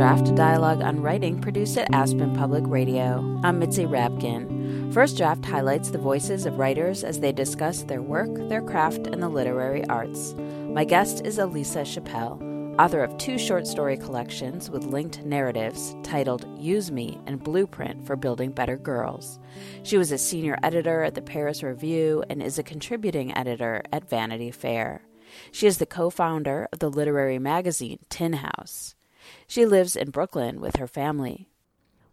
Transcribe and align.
Draft, 0.00 0.28
a 0.28 0.32
dialogue 0.32 0.80
on 0.80 1.02
writing 1.02 1.38
produced 1.42 1.76
at 1.76 1.92
Aspen 1.92 2.34
Public 2.34 2.64
Radio. 2.66 3.38
I'm 3.44 3.58
Mitzi 3.58 3.84
Rapkin. 3.84 4.90
First 4.94 5.18
Draft 5.18 5.44
highlights 5.44 5.90
the 5.90 5.98
voices 5.98 6.46
of 6.46 6.58
writers 6.58 7.04
as 7.04 7.20
they 7.20 7.32
discuss 7.32 7.82
their 7.82 8.00
work, 8.00 8.30
their 8.48 8.62
craft, 8.62 9.06
and 9.06 9.22
the 9.22 9.28
literary 9.28 9.84
arts. 9.88 10.34
My 10.72 10.84
guest 10.84 11.26
is 11.26 11.38
Elissa 11.38 11.80
Schappell, 11.80 12.40
author 12.80 13.04
of 13.04 13.18
two 13.18 13.36
short 13.36 13.66
story 13.66 13.98
collections 13.98 14.70
with 14.70 14.84
linked 14.84 15.22
narratives 15.22 15.94
titled 16.02 16.48
Use 16.58 16.90
Me 16.90 17.20
and 17.26 17.44
Blueprint 17.44 18.06
for 18.06 18.16
Building 18.16 18.52
Better 18.52 18.78
Girls. 18.78 19.38
She 19.82 19.98
was 19.98 20.10
a 20.12 20.16
senior 20.16 20.56
editor 20.62 21.02
at 21.02 21.14
the 21.14 21.20
Paris 21.20 21.62
Review 21.62 22.24
and 22.30 22.42
is 22.42 22.58
a 22.58 22.62
contributing 22.62 23.36
editor 23.36 23.82
at 23.92 24.08
Vanity 24.08 24.50
Fair. 24.50 25.02
She 25.52 25.66
is 25.66 25.76
the 25.76 25.84
co 25.84 26.08
founder 26.08 26.68
of 26.72 26.78
the 26.78 26.88
literary 26.88 27.38
magazine 27.38 27.98
Tin 28.08 28.32
House. 28.32 28.94
She 29.46 29.66
lives 29.66 29.96
in 29.96 30.10
Brooklyn 30.10 30.60
with 30.60 30.76
her 30.76 30.86
family. 30.86 31.48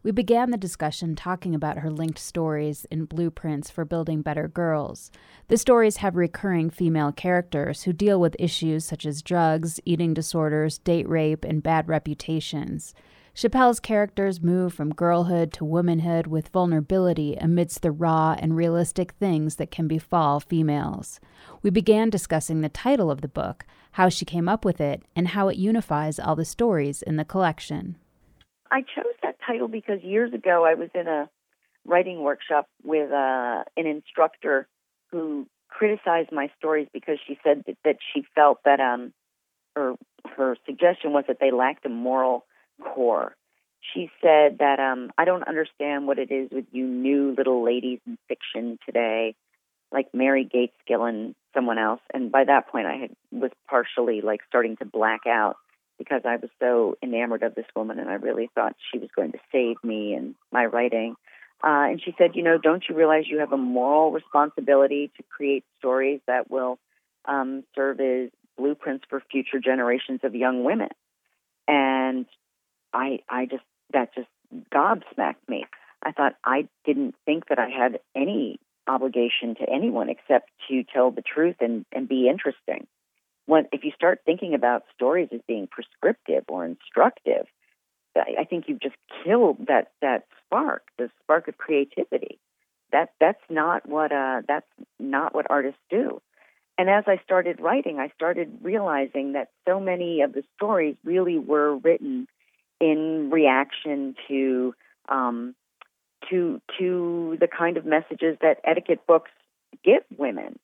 We 0.04 0.12
began 0.12 0.52
the 0.52 0.58
discussion 0.58 1.16
talking 1.16 1.54
about 1.54 1.80
her 1.80 1.90
linked 1.90 2.20
stories 2.20 2.86
in 2.90 3.06
blueprints 3.06 3.70
for 3.70 3.84
building 3.84 4.22
better 4.22 4.48
girls. 4.48 5.12
The 5.50 5.58
stories 5.58 5.98
have 5.98 6.16
recurring 6.16 6.70
female 6.70 7.12
characters 7.12 7.84
who 7.84 7.92
deal 7.92 8.20
with 8.20 8.36
issues 8.40 8.86
such 8.86 9.06
as 9.06 9.22
drugs, 9.22 9.82
eating 9.84 10.14
disorders, 10.14 10.78
date 10.78 11.10
rape, 11.10 11.44
and 11.44 11.62
bad 11.62 11.90
reputations. 11.90 12.94
Schappell's 13.38 13.80
characters 13.80 14.42
move 14.42 14.74
from 14.74 14.96
girlhood 14.96 15.54
to 15.54 15.66
womanhood 15.66 16.26
with 16.26 16.48
vulnerability 16.48 17.36
amidst 17.36 17.84
the 17.84 17.92
raw 17.92 18.36
and 18.40 18.56
realistic 18.56 19.12
things 19.12 19.58
that 19.58 19.70
can 19.70 19.88
befall 19.88 20.40
females. 20.40 21.20
We 21.62 21.70
began 21.70 22.10
discussing 22.10 22.62
the 22.62 22.70
title 22.70 23.12
of 23.12 23.22
the 23.22 23.28
book, 23.28 23.66
how 23.98 24.10
she 24.10 24.26
came 24.26 24.48
up 24.48 24.64
with 24.64 24.80
it, 24.80 25.02
and 25.16 25.30
how 25.30 25.48
it 25.48 25.58
unifies 25.58 26.20
all 26.20 26.36
the 26.36 26.46
stories 26.46 27.02
in 27.02 27.16
the 27.16 27.26
collection. 27.26 27.96
I 28.70 28.82
chose 28.82 29.16
that 29.24 29.38
title 29.44 29.68
because 29.68 30.04
years 30.04 30.32
ago 30.36 30.64
I 30.64 30.76
was 30.76 30.90
in 30.94 31.08
a 31.08 31.28
writing 31.84 32.22
workshop 32.22 32.68
with 32.84 33.12
uh, 33.12 33.64
an 33.76 33.88
instructor 33.88 34.68
who 35.10 35.48
criticized 35.68 36.32
my 36.32 36.52
stories 36.60 36.88
because 36.94 37.18
she 37.28 37.40
said 37.44 37.64
that, 37.66 37.76
that 37.86 37.96
she 38.14 38.24
felt 38.36 38.60
that 38.66 38.80
um, 38.80 39.14
her 39.76 39.96
her 40.38 40.56
suggestion 40.68 41.12
was 41.12 41.24
that 41.28 41.38
they 41.40 41.50
lacked 41.50 41.84
a 41.88 41.90
moral 41.90 42.46
core. 42.80 43.36
She 43.96 44.12
said 44.22 44.60
that 44.60 44.80
um, 44.80 45.10
I 45.18 45.26
don't 45.26 45.48
understand 45.48 46.06
what 46.06 46.20
it 46.20 46.30
is 46.30 46.50
with 46.52 46.66
you 46.72 46.86
new 46.86 47.34
little 47.36 47.66
ladies 47.66 48.00
in 48.06 48.20
fiction 48.28 48.78
today 48.86 49.34
like 49.92 50.14
Mary 50.14 50.44
Gates 50.44 50.76
and 50.90 51.36
someone 51.54 51.78
else. 51.78 52.02
And 52.14 52.32
by 52.32 52.44
that 52.44 52.70
point, 52.70 52.88
I 52.88 52.96
had 52.96 53.12
was 53.32 53.52
partially 53.68 54.22
like 54.22 54.42
starting 54.48 54.78
to 54.78 54.86
black 54.86 55.22
out 55.28 55.58
because 55.98 56.22
I 56.26 56.36
was 56.36 56.50
so 56.60 56.96
enamored 57.02 57.44
of 57.44 57.56
this 57.56 57.66
woman, 57.76 58.00
and 58.00 58.10
I 58.10 58.16
really 58.16 58.50
thought 58.54 58.76
she 58.92 59.00
was 59.00 59.10
going 59.16 59.32
to 59.32 59.40
save 59.52 59.78
me 59.84 60.14
and 60.14 60.36
my 60.52 60.66
writing. 60.66 61.16
Uh, 61.64 61.90
and 61.90 62.02
she 62.02 62.14
said, 62.18 62.36
you 62.36 62.44
know, 62.44 62.60
don't 62.60 62.84
you 62.88 62.96
realize 62.96 63.24
you 63.28 63.40
have 63.40 63.52
a 63.52 63.58
moral 63.58 64.12
responsibility 64.12 65.12
to 65.18 65.24
create 65.24 65.64
stories 65.80 66.22
that 66.28 66.52
will 66.52 66.78
um, 67.26 67.64
serve 67.74 68.00
as 68.00 68.30
blueprints 68.58 69.06
for 69.10 69.24
future 69.32 69.60
generations 69.60 70.20
of 70.24 70.36
young 70.36 70.64
women? 70.64 70.90
And 71.68 72.28
I, 72.94 73.20
I 73.28 73.46
just 73.46 73.64
that 73.94 74.14
just 74.14 74.28
gobsmacked 74.72 75.48
me. 75.48 75.66
I 76.04 76.12
thought 76.12 76.36
I 76.46 76.68
didn't 76.86 77.16
think 77.26 77.48
that 77.50 77.58
I 77.58 77.70
had 77.70 78.00
any 78.16 78.60
obligation 78.88 79.56
to 79.56 79.70
anyone 79.70 80.10
except 80.10 80.50
to 80.70 80.84
tell 80.84 81.12
the 81.12 81.22
truth 81.22 81.58
and, 81.60 81.86
and 81.92 82.08
be 82.08 82.28
interesting. 82.30 82.88
When, 83.46 83.66
if 83.72 83.84
you 83.84 83.92
start 83.96 84.22
thinking 84.26 84.54
about 84.54 84.84
stories 84.94 85.30
as 85.32 85.42
being 85.48 85.68
prescriptive 85.68 86.44
or 86.50 86.66
instructive, 86.66 87.48
I 88.16 88.46
think 88.46 88.66
you've 88.68 88.82
just 88.82 88.96
killed 89.24 89.68
that, 89.68 89.92
that 90.02 90.26
spark, 90.46 90.84
the 90.98 91.10
spark 91.22 91.48
of 91.48 91.58
creativity. 91.58 92.40
That 92.92 93.10
that's 93.20 93.42
not 93.50 93.88
what 93.88 94.14
uh, 94.14 94.44
that's 94.48 94.66
not 94.98 95.36
what 95.36 95.48
artists 95.50 95.82
do. 95.90 96.22
And 96.78 96.90
as 96.90 97.04
I 97.06 97.20
started 97.24 97.60
writing, 97.60 98.00
I 98.00 98.10
started 98.16 98.60
realizing 98.62 99.34
that 99.34 99.50
so 99.68 99.80
many 99.80 100.22
of 100.22 100.32
the 100.32 100.44
stories 100.56 100.96
really 101.04 101.38
were 101.38 101.76
written 101.76 102.28
in 102.80 103.30
reaction 103.32 104.16
to 104.30 104.74
um, 105.10 105.56
to 106.30 106.62
to 106.80 107.38
the 107.40 107.48
kind 107.48 107.78
of 107.78 107.86
messages 107.86 108.38
that 108.42 108.60
etiquette 108.64 109.06
books 109.08 109.32
give 109.84 110.04
women. 110.18 110.60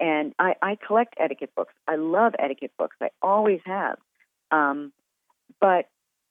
And 0.00 0.34
I, 0.38 0.56
I 0.60 0.76
collect 0.84 1.14
etiquette 1.18 1.54
books. 1.54 1.74
I 1.86 1.96
love 1.96 2.34
etiquette 2.38 2.72
books. 2.76 2.96
I 3.00 3.10
always 3.20 3.60
have. 3.64 3.98
Um, 4.50 4.92
but 5.60 5.88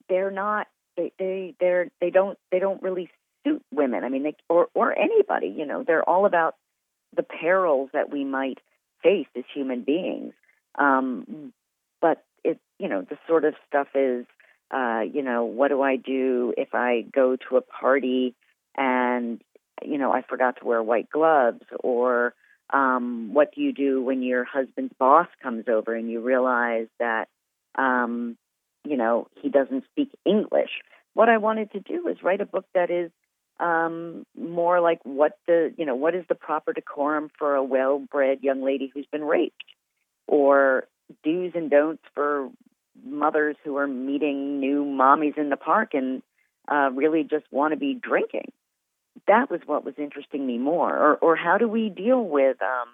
they're 0.09 0.31
not. 0.31 0.67
They 0.97 1.13
they 1.17 1.55
they're 1.59 1.89
they 2.01 2.09
don't 2.09 2.37
they 2.51 2.59
don't 2.59 2.81
really 2.81 3.09
suit 3.45 3.63
women. 3.73 4.03
I 4.03 4.09
mean, 4.09 4.23
they 4.23 4.35
or 4.49 4.67
or 4.73 4.97
anybody. 4.97 5.47
You 5.47 5.65
know, 5.65 5.83
they're 5.83 6.07
all 6.07 6.25
about 6.25 6.55
the 7.15 7.23
perils 7.23 7.89
that 7.93 8.11
we 8.11 8.23
might 8.23 8.59
face 9.01 9.27
as 9.35 9.43
human 9.53 9.81
beings. 9.83 10.33
Um, 10.75 11.53
but 12.01 12.23
it 12.43 12.59
you 12.79 12.89
know 12.89 13.01
the 13.01 13.17
sort 13.27 13.45
of 13.45 13.53
stuff 13.67 13.87
is 13.95 14.25
uh, 14.71 15.01
you 15.01 15.21
know 15.21 15.45
what 15.45 15.69
do 15.69 15.81
I 15.81 15.95
do 15.95 16.53
if 16.57 16.73
I 16.73 17.05
go 17.13 17.37
to 17.49 17.57
a 17.57 17.61
party 17.61 18.35
and 18.77 19.41
you 19.83 19.97
know 19.97 20.11
I 20.11 20.21
forgot 20.21 20.57
to 20.59 20.65
wear 20.65 20.81
white 20.81 21.09
gloves 21.09 21.63
or 21.83 22.33
um, 22.71 23.33
what 23.33 23.53
do 23.53 23.61
you 23.61 23.73
do 23.73 24.01
when 24.01 24.21
your 24.23 24.45
husband's 24.45 24.93
boss 24.97 25.27
comes 25.43 25.65
over 25.67 25.93
and 25.93 26.09
you 26.09 26.21
realize 26.21 26.87
that 26.99 27.27
um, 27.77 28.37
you 28.83 28.97
know 28.97 29.27
he 29.41 29.49
doesn't 29.49 29.85
speak 29.91 30.11
English? 30.25 30.71
What 31.13 31.29
I 31.29 31.37
wanted 31.37 31.71
to 31.71 31.79
do 31.79 32.07
is 32.07 32.23
write 32.23 32.41
a 32.41 32.45
book 32.45 32.65
that 32.73 32.89
is 32.89 33.11
um, 33.59 34.25
more 34.37 34.79
like 34.81 34.99
what 35.03 35.37
the 35.47 35.73
you 35.77 35.85
know 35.85 35.95
what 35.95 36.15
is 36.15 36.25
the 36.27 36.35
proper 36.35 36.73
decorum 36.73 37.29
for 37.37 37.55
a 37.55 37.63
well-bred 37.63 38.39
young 38.41 38.63
lady 38.63 38.91
who's 38.93 39.05
been 39.11 39.23
raped, 39.23 39.63
or 40.27 40.87
do's 41.23 41.51
and 41.53 41.69
don'ts 41.69 42.03
for 42.13 42.49
mothers 43.03 43.55
who 43.63 43.77
are 43.77 43.87
meeting 43.87 44.59
new 44.59 44.83
mommies 44.83 45.37
in 45.37 45.49
the 45.49 45.57
park 45.57 45.93
and 45.93 46.21
uh, 46.67 46.89
really 46.93 47.23
just 47.23 47.45
want 47.51 47.73
to 47.73 47.77
be 47.77 47.93
drinking. 47.93 48.51
That 49.27 49.49
was 49.49 49.61
what 49.65 49.85
was 49.85 49.95
interesting 49.97 50.45
me 50.45 50.57
more. 50.57 50.95
Or, 50.95 51.15
or 51.17 51.35
how 51.35 51.57
do 51.57 51.67
we 51.67 51.89
deal 51.89 52.23
with, 52.23 52.57
um, 52.61 52.89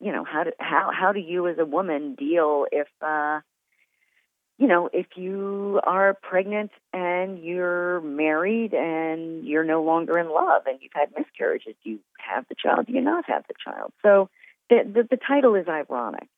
you 0.00 0.12
know, 0.12 0.24
how 0.24 0.44
do 0.44 0.52
how 0.58 0.90
how 0.92 1.12
do 1.12 1.20
you 1.20 1.46
as 1.48 1.58
a 1.58 1.64
woman 1.64 2.14
deal 2.14 2.66
if, 2.72 2.88
uh, 3.00 3.40
you 4.58 4.68
know, 4.68 4.88
if 4.92 5.06
you 5.16 5.80
are 5.84 6.14
pregnant 6.14 6.70
and 6.92 7.38
you're 7.42 8.00
married 8.02 8.72
and 8.72 9.44
you're 9.44 9.64
no 9.64 9.82
longer 9.82 10.18
in 10.18 10.30
love 10.30 10.62
and 10.66 10.78
you've 10.80 10.92
had 10.94 11.08
miscarriages, 11.16 11.74
do 11.82 11.90
you 11.90 11.98
have 12.18 12.46
the 12.48 12.54
child? 12.54 12.86
Do 12.86 12.92
you 12.92 13.00
not 13.00 13.24
have 13.26 13.44
the 13.48 13.54
child? 13.62 13.92
So 14.02 14.30
the, 14.70 14.82
the, 14.84 15.08
the 15.10 15.16
title 15.16 15.54
is 15.56 15.66
ironic. 15.68 16.28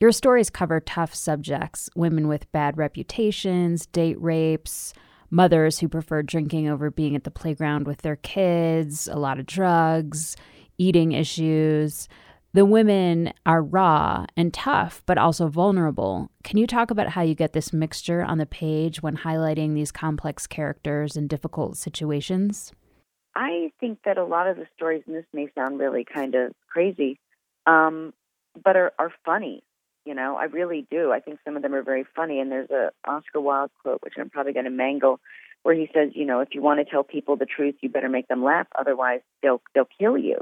Your 0.00 0.12
stories 0.12 0.50
cover 0.50 0.80
tough 0.80 1.14
subjects 1.14 1.90
women 1.96 2.28
with 2.28 2.50
bad 2.52 2.76
reputations, 2.76 3.86
date 3.86 4.20
rapes, 4.20 4.92
mothers 5.34 5.80
who 5.80 5.88
prefer 5.88 6.22
drinking 6.22 6.68
over 6.68 6.90
being 6.90 7.16
at 7.16 7.24
the 7.24 7.30
playground 7.30 7.86
with 7.86 8.02
their 8.02 8.16
kids, 8.16 9.08
a 9.08 9.18
lot 9.18 9.38
of 9.38 9.46
drugs, 9.46 10.36
eating 10.78 11.12
issues. 11.12 12.08
The 12.52 12.64
women 12.64 13.32
are 13.44 13.60
raw 13.60 14.26
and 14.36 14.54
tough, 14.54 15.02
but 15.06 15.18
also 15.18 15.48
vulnerable. 15.48 16.30
Can 16.44 16.56
you 16.56 16.68
talk 16.68 16.92
about 16.92 17.08
how 17.08 17.22
you 17.22 17.34
get 17.34 17.52
this 17.52 17.72
mixture 17.72 18.22
on 18.22 18.38
the 18.38 18.46
page 18.46 19.02
when 19.02 19.16
highlighting 19.16 19.74
these 19.74 19.90
complex 19.90 20.46
characters 20.46 21.16
and 21.16 21.28
difficult 21.28 21.76
situations? 21.76 22.72
I 23.34 23.72
think 23.80 23.98
that 24.04 24.18
a 24.18 24.24
lot 24.24 24.46
of 24.46 24.56
the 24.56 24.68
stories, 24.76 25.02
and 25.08 25.16
this 25.16 25.24
may 25.32 25.48
sound 25.56 25.80
really 25.80 26.04
kind 26.04 26.36
of 26.36 26.52
crazy, 26.68 27.18
um, 27.66 28.14
but 28.62 28.76
are, 28.76 28.92
are 29.00 29.10
funny. 29.24 29.64
You 30.04 30.14
know, 30.14 30.36
I 30.36 30.44
really 30.44 30.86
do. 30.90 31.12
I 31.12 31.20
think 31.20 31.38
some 31.44 31.56
of 31.56 31.62
them 31.62 31.74
are 31.74 31.82
very 31.82 32.04
funny. 32.14 32.40
And 32.40 32.50
there's 32.52 32.70
a 32.70 32.90
Oscar 33.06 33.40
Wilde 33.40 33.70
quote, 33.82 34.02
which 34.02 34.14
I'm 34.18 34.30
probably 34.30 34.52
going 34.52 34.66
to 34.66 34.70
mangle, 34.70 35.18
where 35.62 35.74
he 35.74 35.88
says, 35.94 36.10
you 36.14 36.26
know, 36.26 36.40
if 36.40 36.48
you 36.52 36.60
want 36.60 36.80
to 36.80 36.84
tell 36.84 37.02
people 37.02 37.36
the 37.36 37.46
truth, 37.46 37.76
you 37.80 37.88
better 37.88 38.10
make 38.10 38.28
them 38.28 38.44
laugh, 38.44 38.66
otherwise 38.78 39.20
they'll 39.42 39.62
they'll 39.74 39.88
kill 39.98 40.18
you. 40.18 40.40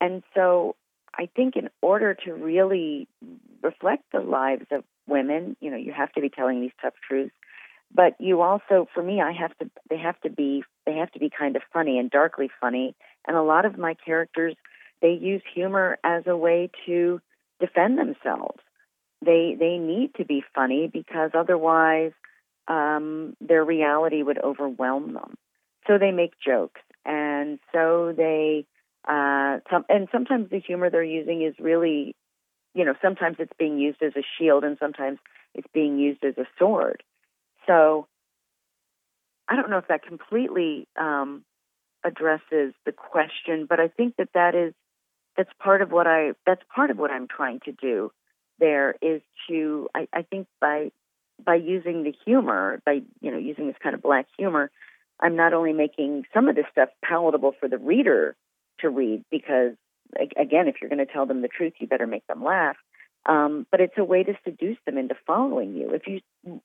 And 0.00 0.22
so 0.34 0.74
I 1.16 1.28
think 1.34 1.56
in 1.56 1.68
order 1.82 2.14
to 2.24 2.32
really 2.32 3.06
reflect 3.62 4.04
the 4.12 4.20
lives 4.20 4.66
of 4.72 4.82
women, 5.06 5.56
you 5.60 5.70
know, 5.70 5.76
you 5.76 5.92
have 5.92 6.12
to 6.12 6.20
be 6.20 6.28
telling 6.28 6.60
these 6.60 6.72
tough 6.82 6.94
truths. 7.06 7.34
But 7.92 8.14
you 8.20 8.40
also, 8.40 8.88
for 8.94 9.02
me, 9.02 9.20
I 9.20 9.32
have 9.32 9.56
to. 9.58 9.70
They 9.88 9.98
have 9.98 10.20
to 10.22 10.30
be. 10.30 10.64
They 10.84 10.94
have 10.94 11.12
to 11.12 11.20
be 11.20 11.30
kind 11.30 11.54
of 11.54 11.62
funny 11.72 11.98
and 11.98 12.10
darkly 12.10 12.50
funny. 12.60 12.96
And 13.26 13.36
a 13.36 13.42
lot 13.42 13.66
of 13.66 13.78
my 13.78 13.94
characters, 13.94 14.56
they 15.00 15.12
use 15.12 15.42
humor 15.54 15.98
as 16.02 16.24
a 16.26 16.36
way 16.36 16.70
to 16.86 17.20
defend 17.60 17.98
themselves 17.98 18.60
they 19.24 19.56
they 19.58 19.78
need 19.78 20.14
to 20.16 20.24
be 20.24 20.42
funny 20.54 20.88
because 20.92 21.30
otherwise 21.34 22.12
um, 22.68 23.36
their 23.40 23.64
reality 23.64 24.22
would 24.22 24.38
overwhelm 24.38 25.12
them. 25.12 25.34
So 25.86 25.98
they 25.98 26.10
make 26.10 26.32
jokes, 26.44 26.80
and 27.04 27.58
so 27.72 28.14
they 28.16 28.66
uh, 29.06 29.58
some, 29.70 29.84
and 29.88 30.08
sometimes 30.12 30.50
the 30.50 30.60
humor 30.60 30.90
they're 30.90 31.02
using 31.02 31.42
is 31.42 31.54
really, 31.58 32.14
you 32.74 32.84
know, 32.84 32.94
sometimes 33.02 33.36
it's 33.38 33.52
being 33.58 33.78
used 33.78 34.02
as 34.02 34.12
a 34.16 34.22
shield, 34.38 34.64
and 34.64 34.76
sometimes 34.78 35.18
it's 35.54 35.68
being 35.72 35.98
used 35.98 36.24
as 36.24 36.36
a 36.38 36.46
sword. 36.58 37.02
So 37.66 38.06
I 39.48 39.56
don't 39.56 39.70
know 39.70 39.78
if 39.78 39.88
that 39.88 40.04
completely 40.04 40.86
um, 40.98 41.44
addresses 42.04 42.74
the 42.86 42.92
question, 42.92 43.66
but 43.68 43.80
I 43.80 43.88
think 43.88 44.16
that 44.16 44.28
that 44.34 44.54
is 44.54 44.74
that's 45.36 45.50
part 45.62 45.82
of 45.82 45.90
what 45.90 46.06
I 46.06 46.32
that's 46.46 46.62
part 46.74 46.90
of 46.90 46.98
what 46.98 47.10
I'm 47.10 47.26
trying 47.26 47.60
to 47.64 47.72
do 47.72 48.12
there 48.60 48.94
is 49.02 49.22
to 49.48 49.88
I, 49.94 50.06
I 50.12 50.22
think 50.22 50.46
by 50.60 50.92
by 51.44 51.56
using 51.56 52.04
the 52.04 52.14
humor, 52.24 52.80
by 52.84 53.00
you 53.20 53.30
know 53.30 53.38
using 53.38 53.66
this 53.66 53.76
kind 53.82 53.94
of 53.94 54.02
black 54.02 54.26
humor, 54.38 54.70
I'm 55.20 55.36
not 55.36 55.52
only 55.52 55.72
making 55.72 56.24
some 56.32 56.48
of 56.48 56.54
this 56.54 56.66
stuff 56.70 56.90
palatable 57.04 57.54
for 57.58 57.68
the 57.68 57.78
reader 57.78 58.36
to 58.80 58.88
read 58.88 59.24
because 59.30 59.72
again, 60.36 60.68
if 60.68 60.76
you're 60.80 60.90
going 60.90 61.04
to 61.04 61.12
tell 61.12 61.26
them 61.26 61.42
the 61.42 61.48
truth, 61.48 61.74
you 61.78 61.86
better 61.86 62.06
make 62.06 62.26
them 62.26 62.44
laugh. 62.44 62.76
Um, 63.26 63.66
but 63.70 63.80
it's 63.80 63.98
a 63.98 64.04
way 64.04 64.22
to 64.22 64.32
seduce 64.44 64.78
them 64.86 64.96
into 64.96 65.14
following 65.26 65.74
you. 65.74 65.90
If 65.92 66.06
you, 66.06 66.20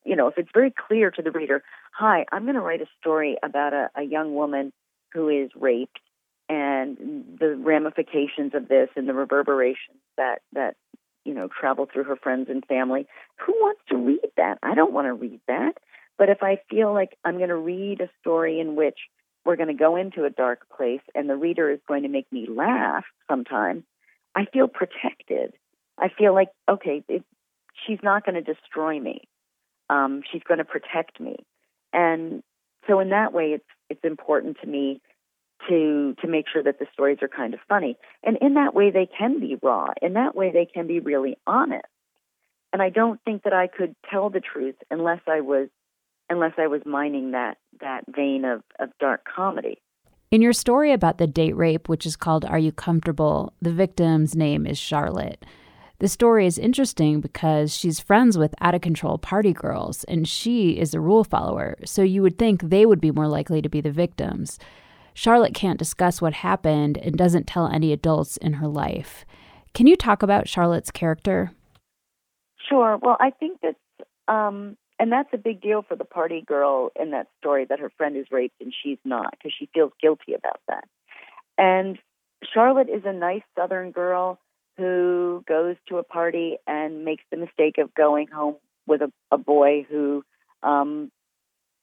you 0.05 0.15
know, 0.15 0.27
if 0.27 0.37
it's 0.37 0.49
very 0.53 0.71
clear 0.71 1.11
to 1.11 1.21
the 1.21 1.31
reader, 1.31 1.63
hi, 1.91 2.25
I'm 2.31 2.43
going 2.43 2.55
to 2.55 2.61
write 2.61 2.81
a 2.81 2.87
story 2.99 3.37
about 3.43 3.73
a, 3.73 3.89
a 3.95 4.03
young 4.03 4.35
woman 4.35 4.71
who 5.13 5.27
is 5.27 5.49
raped 5.53 5.99
and 6.47 7.37
the 7.39 7.55
ramifications 7.57 8.53
of 8.53 8.67
this 8.69 8.89
and 8.95 9.07
the 9.07 9.13
reverberations 9.13 9.99
that 10.17 10.41
that 10.53 10.75
you 11.25 11.33
know, 11.33 11.47
travel 11.47 11.87
through 11.91 12.05
her 12.05 12.15
friends 12.15 12.47
and 12.49 12.65
family. 12.65 13.07
Who 13.45 13.53
wants 13.53 13.81
to 13.89 13.97
read 13.97 14.31
that? 14.37 14.59
I 14.63 14.75
don't 14.75 14.93
want 14.93 15.07
to 15.07 15.13
read 15.13 15.41
that. 15.47 15.73
But 16.17 16.29
if 16.29 16.41
I 16.41 16.61
feel 16.69 16.93
like 16.93 17.17
I'm 17.25 17.37
going 17.37 17.49
to 17.49 17.57
read 17.57 17.99
a 17.99 18.09
story 18.21 18.59
in 18.59 18.75
which 18.75 18.97
we're 19.43 19.57
going 19.57 19.67
to 19.67 19.73
go 19.73 19.95
into 19.95 20.23
a 20.23 20.29
dark 20.29 20.67
place 20.75 21.01
and 21.13 21.29
the 21.29 21.35
reader 21.35 21.69
is 21.69 21.79
going 21.87 22.03
to 22.03 22.09
make 22.09 22.31
me 22.31 22.47
laugh 22.49 23.03
sometimes, 23.29 23.83
I 24.35 24.45
feel 24.45 24.67
protected. 24.67 25.53
I 25.97 26.09
feel 26.09 26.33
like, 26.33 26.49
okay, 26.69 27.03
it, 27.07 27.23
she's 27.85 27.99
not 28.01 28.25
going 28.25 28.35
to 28.35 28.53
destroy 28.53 28.99
me. 28.99 29.21
Um, 29.89 30.23
she's 30.31 30.43
going 30.47 30.57
to 30.59 30.65
protect 30.65 31.19
me. 31.19 31.37
And 31.93 32.43
so 32.87 32.99
in 32.99 33.09
that 33.09 33.33
way, 33.33 33.51
it's 33.51 33.65
it's 33.89 34.03
important 34.03 34.57
to 34.61 34.67
me 34.67 35.01
to 35.69 36.15
to 36.21 36.27
make 36.27 36.45
sure 36.51 36.63
that 36.63 36.79
the 36.79 36.87
stories 36.93 37.19
are 37.21 37.27
kind 37.27 37.53
of 37.53 37.59
funny. 37.67 37.97
And 38.23 38.37
in 38.41 38.55
that 38.55 38.73
way 38.73 38.91
they 38.91 39.07
can 39.07 39.39
be 39.39 39.57
raw. 39.61 39.87
In 40.01 40.13
that 40.13 40.35
way 40.35 40.51
they 40.51 40.65
can 40.65 40.87
be 40.87 40.99
really 40.99 41.37
honest. 41.45 41.85
And 42.73 42.81
I 42.81 42.89
don't 42.89 43.21
think 43.23 43.43
that 43.43 43.53
I 43.53 43.67
could 43.67 43.95
tell 44.11 44.29
the 44.29 44.41
truth 44.41 44.75
unless 44.91 45.21
I 45.27 45.41
was 45.41 45.69
unless 46.29 46.53
I 46.57 46.67
was 46.67 46.81
mining 46.85 47.31
that 47.31 47.57
that 47.79 48.03
vein 48.13 48.45
of, 48.45 48.63
of 48.79 48.89
dark 48.99 49.25
comedy. 49.33 49.81
In 50.31 50.41
your 50.41 50.53
story 50.53 50.91
about 50.91 51.17
the 51.17 51.27
date 51.27 51.55
rape, 51.55 51.87
which 51.87 52.05
is 52.05 52.15
called 52.15 52.45
Are 52.45 52.59
You 52.59 52.71
Comfortable? 52.71 53.53
the 53.61 53.71
victim's 53.71 54.35
name 54.35 54.65
is 54.65 54.77
Charlotte. 54.77 55.45
The 55.99 56.09
story 56.09 56.45
is 56.45 56.57
interesting 56.57 57.21
because 57.21 57.73
she's 57.73 58.01
friends 58.01 58.37
with 58.37 58.53
out 58.59 58.75
of 58.75 58.81
control 58.81 59.17
party 59.17 59.53
girls, 59.53 60.03
and 60.05 60.27
she 60.27 60.71
is 60.71 60.93
a 60.93 60.99
rule 60.99 61.23
follower, 61.23 61.77
so 61.85 62.01
you 62.01 62.21
would 62.21 62.37
think 62.37 62.61
they 62.61 62.85
would 62.85 62.99
be 62.99 63.11
more 63.11 63.29
likely 63.29 63.61
to 63.61 63.69
be 63.69 63.79
the 63.79 63.91
victims. 63.91 64.59
Charlotte 65.15 65.55
can't 65.55 65.79
discuss 65.79 66.21
what 66.21 66.33
happened 66.33 66.97
and 66.97 67.17
doesn't 67.17 67.47
tell 67.47 67.67
any 67.67 67.93
adults 67.93 68.35
in 68.37 68.53
her 68.53 68.67
life. 68.67 69.25
Can 69.73 69.87
you 69.87 69.95
talk 69.95 70.21
about 70.21 70.47
Charlotte's 70.47 70.91
character? 70.91 71.51
Sure. 72.69 72.99
Well, 73.01 73.15
I 73.19 73.31
think 73.31 73.59
that's, 73.63 73.77
um, 74.27 74.75
and 74.99 75.11
that's 75.11 75.29
a 75.33 75.37
big 75.37 75.61
deal 75.61 75.83
for 75.87 75.95
the 75.95 76.03
party 76.03 76.43
girl 76.45 76.91
in 76.99 77.11
that 77.11 77.27
story 77.39 77.65
that 77.65 77.79
her 77.79 77.91
friend 77.97 78.17
is 78.17 78.25
raped 78.29 78.59
and 78.59 78.73
she's 78.83 78.97
not 79.05 79.31
because 79.31 79.53
she 79.57 79.69
feels 79.73 79.93
guilty 80.01 80.33
about 80.33 80.59
that. 80.67 80.83
And 81.57 81.97
Charlotte 82.53 82.89
is 82.89 83.03
a 83.05 83.13
nice 83.13 83.43
Southern 83.57 83.91
girl 83.91 84.37
who 84.77 85.45
goes 85.47 85.77
to 85.87 85.97
a 85.97 86.03
party 86.03 86.57
and 86.67 87.05
makes 87.05 87.23
the 87.31 87.37
mistake 87.37 87.77
of 87.77 87.93
going 87.93 88.27
home 88.27 88.55
with 88.85 89.01
a, 89.01 89.11
a 89.31 89.37
boy 89.37 89.85
who 89.89 90.23
um, 90.61 91.09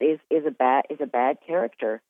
is 0.00 0.18
is 0.30 0.44
a 0.46 0.50
bad 0.50 0.84
is 0.90 0.98
a 1.00 1.06
bad 1.06 1.38
character. 1.46 2.02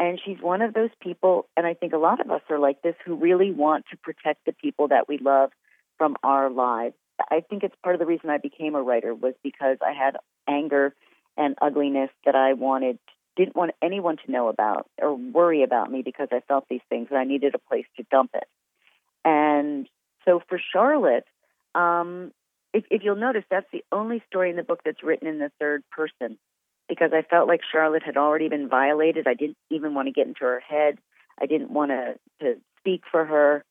And 0.00 0.18
she's 0.24 0.38
one 0.40 0.62
of 0.62 0.72
those 0.72 0.88
people, 1.02 1.46
and 1.58 1.66
I 1.66 1.74
think 1.74 1.92
a 1.92 1.98
lot 1.98 2.20
of 2.20 2.30
us 2.30 2.40
are 2.48 2.58
like 2.58 2.80
this, 2.80 2.94
who 3.04 3.16
really 3.16 3.52
want 3.52 3.84
to 3.90 3.98
protect 3.98 4.46
the 4.46 4.52
people 4.52 4.88
that 4.88 5.08
we 5.08 5.18
love 5.18 5.50
from 5.98 6.16
our 6.24 6.48
lives. 6.48 6.94
I 7.30 7.40
think 7.40 7.62
it's 7.62 7.74
part 7.84 7.94
of 7.94 7.98
the 7.98 8.06
reason 8.06 8.30
I 8.30 8.38
became 8.38 8.74
a 8.74 8.82
writer 8.82 9.14
was 9.14 9.34
because 9.44 9.76
I 9.82 9.92
had 9.92 10.16
anger 10.48 10.94
and 11.36 11.54
ugliness 11.60 12.08
that 12.24 12.34
I 12.34 12.54
wanted 12.54 12.98
didn't 13.36 13.54
want 13.54 13.72
anyone 13.80 14.16
to 14.24 14.32
know 14.32 14.48
about 14.48 14.88
or 15.00 15.14
worry 15.14 15.62
about 15.62 15.90
me 15.90 16.02
because 16.02 16.28
I 16.32 16.40
felt 16.48 16.66
these 16.68 16.80
things 16.88 17.08
and 17.10 17.18
I 17.18 17.24
needed 17.24 17.54
a 17.54 17.58
place 17.58 17.86
to 17.96 18.04
dump 18.10 18.30
it. 18.34 18.44
And 19.24 19.86
so 20.24 20.42
for 20.48 20.58
Charlotte, 20.72 21.26
um, 21.74 22.32
if, 22.74 22.84
if 22.90 23.02
you'll 23.04 23.16
notice, 23.16 23.44
that's 23.50 23.70
the 23.72 23.84
only 23.92 24.22
story 24.26 24.50
in 24.50 24.56
the 24.56 24.62
book 24.62 24.80
that's 24.84 25.02
written 25.02 25.28
in 25.28 25.38
the 25.38 25.52
third 25.60 25.82
person 25.90 26.38
because 26.90 27.12
I 27.14 27.22
felt 27.22 27.48
like 27.48 27.60
Charlotte 27.70 28.02
had 28.02 28.18
already 28.18 28.48
been 28.48 28.68
violated. 28.68 29.26
I 29.26 29.34
didn't 29.34 29.56
even 29.70 29.94
want 29.94 30.08
to 30.08 30.12
get 30.12 30.26
into 30.26 30.40
her 30.40 30.60
head. 30.60 30.98
I 31.40 31.46
didn't 31.46 31.70
want 31.70 31.92
to, 31.92 32.18
to 32.40 32.60
speak 32.78 33.02
for 33.10 33.24
her. 33.24 33.64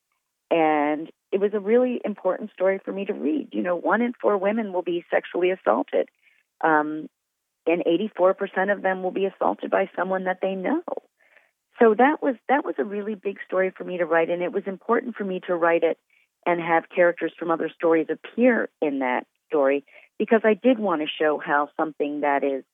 And 0.49 1.11
it 1.31 1.39
was 1.39 1.51
a 1.53 1.59
really 1.59 2.01
important 2.03 2.51
story 2.53 2.79
for 2.83 2.91
me 2.91 3.05
to 3.05 3.13
read. 3.13 3.49
You 3.51 3.61
know, 3.61 3.75
one 3.75 4.01
in 4.01 4.13
four 4.19 4.37
women 4.37 4.73
will 4.73 4.81
be 4.81 5.05
sexually 5.11 5.51
assaulted. 5.51 6.07
Um, 6.63 7.09
and 7.67 7.83
84% 7.85 8.71
of 8.71 8.81
them 8.81 9.03
will 9.03 9.11
be 9.11 9.25
assaulted 9.25 9.69
by 9.69 9.89
someone 9.95 10.23
that 10.23 10.39
they 10.41 10.55
know. 10.55 10.81
So 11.77 11.93
that 11.97 12.21
was 12.21 12.35
that 12.47 12.65
was 12.65 12.75
a 12.77 12.83
really 12.83 13.15
big 13.15 13.37
story 13.45 13.71
for 13.75 13.83
me 13.83 13.97
to 13.97 14.05
write 14.05 14.29
and 14.29 14.41
it 14.41 14.51
was 14.51 14.63
important 14.65 15.15
for 15.15 15.23
me 15.23 15.39
to 15.47 15.55
write 15.55 15.83
it 15.83 15.97
and 16.45 16.59
have 16.59 16.89
characters 16.93 17.31
from 17.39 17.51
other 17.51 17.69
stories 17.73 18.07
appear 18.09 18.69
in 18.81 18.99
that 18.99 19.25
story 19.47 19.85
because 20.17 20.41
I 20.43 20.55
did 20.55 20.77
want 20.77 21.01
to 21.01 21.07
show 21.07 21.41
how 21.43 21.69
something 21.77 22.21
that 22.21 22.43
is 22.43 22.65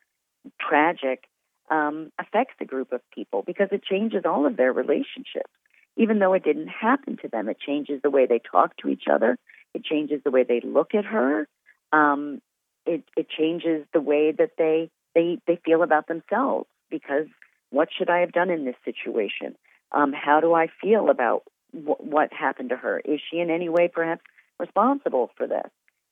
tragic 0.59 1.25
um, 1.69 2.11
affects 2.19 2.55
a 2.61 2.65
group 2.65 2.91
of 2.91 3.01
people 3.13 3.43
because 3.45 3.69
it 3.71 3.83
changes 3.83 4.23
all 4.25 4.45
of 4.45 4.57
their 4.57 4.71
relationships. 4.71 5.51
Even 5.97 6.19
though 6.19 6.33
it 6.33 6.43
didn't 6.43 6.67
happen 6.67 7.17
to 7.21 7.27
them, 7.27 7.47
it 7.47 7.57
changes 7.59 8.01
the 8.03 8.09
way 8.09 8.25
they 8.25 8.39
talk 8.39 8.75
to 8.77 8.89
each 8.89 9.05
other. 9.11 9.37
It 9.73 9.83
changes 9.83 10.21
the 10.23 10.31
way 10.31 10.43
they 10.43 10.61
look 10.61 10.93
at 10.93 11.05
her. 11.05 11.47
Um, 11.91 12.41
it, 12.85 13.03
it 13.15 13.27
changes 13.29 13.85
the 13.93 14.01
way 14.01 14.31
that 14.31 14.51
they, 14.57 14.89
they 15.15 15.39
they 15.47 15.57
feel 15.63 15.81
about 15.81 16.07
themselves 16.07 16.67
because 16.89 17.27
what 17.69 17.89
should 17.97 18.09
I 18.09 18.19
have 18.19 18.31
done 18.31 18.49
in 18.49 18.65
this 18.65 18.75
situation? 18.83 19.55
Um, 19.91 20.13
how 20.13 20.39
do 20.39 20.53
I 20.53 20.67
feel 20.81 21.09
about 21.09 21.43
what 21.71 22.31
happened 22.33 22.69
to 22.69 22.77
her? 22.77 23.01
Is 23.03 23.19
she 23.29 23.39
in 23.39 23.49
any 23.49 23.69
way 23.69 23.89
perhaps 23.93 24.21
responsible 24.59 25.31
for 25.35 25.47
this? 25.47 25.69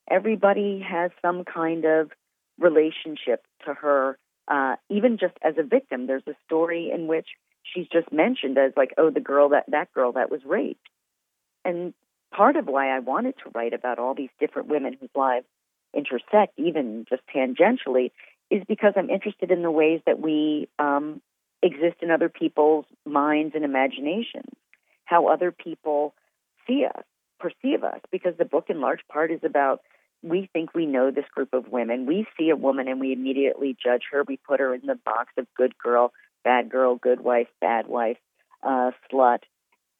Everybody 0.09 0.83
has 0.87 1.11
some 1.21 1.43
kind 1.45 1.85
of 1.85 2.11
relationship 2.59 3.45
to 3.65 3.73
her, 3.73 4.17
uh, 4.47 4.75
even 4.89 5.17
just 5.17 5.35
as 5.41 5.55
a 5.57 5.63
victim. 5.63 6.07
There's 6.07 6.27
a 6.27 6.35
story 6.45 6.91
in 6.93 7.07
which 7.07 7.27
she's 7.63 7.87
just 7.87 8.11
mentioned 8.11 8.57
as 8.57 8.73
like, 8.75 8.93
oh, 8.97 9.09
the 9.09 9.19
girl 9.19 9.49
that 9.49 9.65
that 9.69 9.93
girl 9.93 10.13
that 10.13 10.31
was 10.31 10.41
raped, 10.45 10.87
and 11.63 11.93
part 12.33 12.55
of 12.55 12.65
why 12.67 12.95
I 12.95 12.99
wanted 12.99 13.35
to 13.43 13.51
write 13.53 13.73
about 13.73 13.99
all 13.99 14.13
these 14.13 14.29
different 14.39 14.67
women 14.67 14.97
whose 14.99 15.09
lives 15.15 15.45
intersect, 15.93 16.57
even 16.57 17.05
just 17.09 17.21
tangentially, 17.33 18.11
is 18.49 18.63
because 18.67 18.93
I'm 18.95 19.09
interested 19.09 19.51
in 19.51 19.61
the 19.61 19.71
ways 19.71 20.01
that 20.05 20.19
we 20.19 20.67
um, 20.79 21.21
exist 21.61 21.97
in 22.01 22.11
other 22.11 22.29
people's 22.29 22.85
minds 23.05 23.53
and 23.55 23.63
imaginations, 23.63 24.51
how 25.05 25.27
other 25.27 25.51
people 25.51 26.13
see 26.67 26.85
us, 26.85 27.03
perceive 27.39 27.83
us, 27.83 27.99
because 28.11 28.33
the 28.37 28.45
book 28.45 28.65
in 28.69 28.81
large 28.81 29.01
part 29.11 29.31
is 29.31 29.39
about 29.43 29.81
we 30.23 30.49
think 30.53 30.73
we 30.73 30.85
know 30.85 31.11
this 31.11 31.25
group 31.35 31.53
of 31.53 31.67
women. 31.67 32.05
We 32.05 32.25
see 32.37 32.49
a 32.49 32.55
woman 32.55 32.87
and 32.87 32.99
we 32.99 33.11
immediately 33.11 33.75
judge 33.81 34.03
her. 34.11 34.23
We 34.27 34.37
put 34.37 34.59
her 34.59 34.73
in 34.73 34.85
the 34.85 34.97
box 35.05 35.33
of 35.37 35.45
good 35.55 35.77
girl, 35.77 36.13
bad 36.43 36.69
girl, 36.69 36.95
good 36.95 37.21
wife, 37.21 37.47
bad 37.59 37.87
wife, 37.87 38.17
uh, 38.63 38.91
slut. 39.11 39.39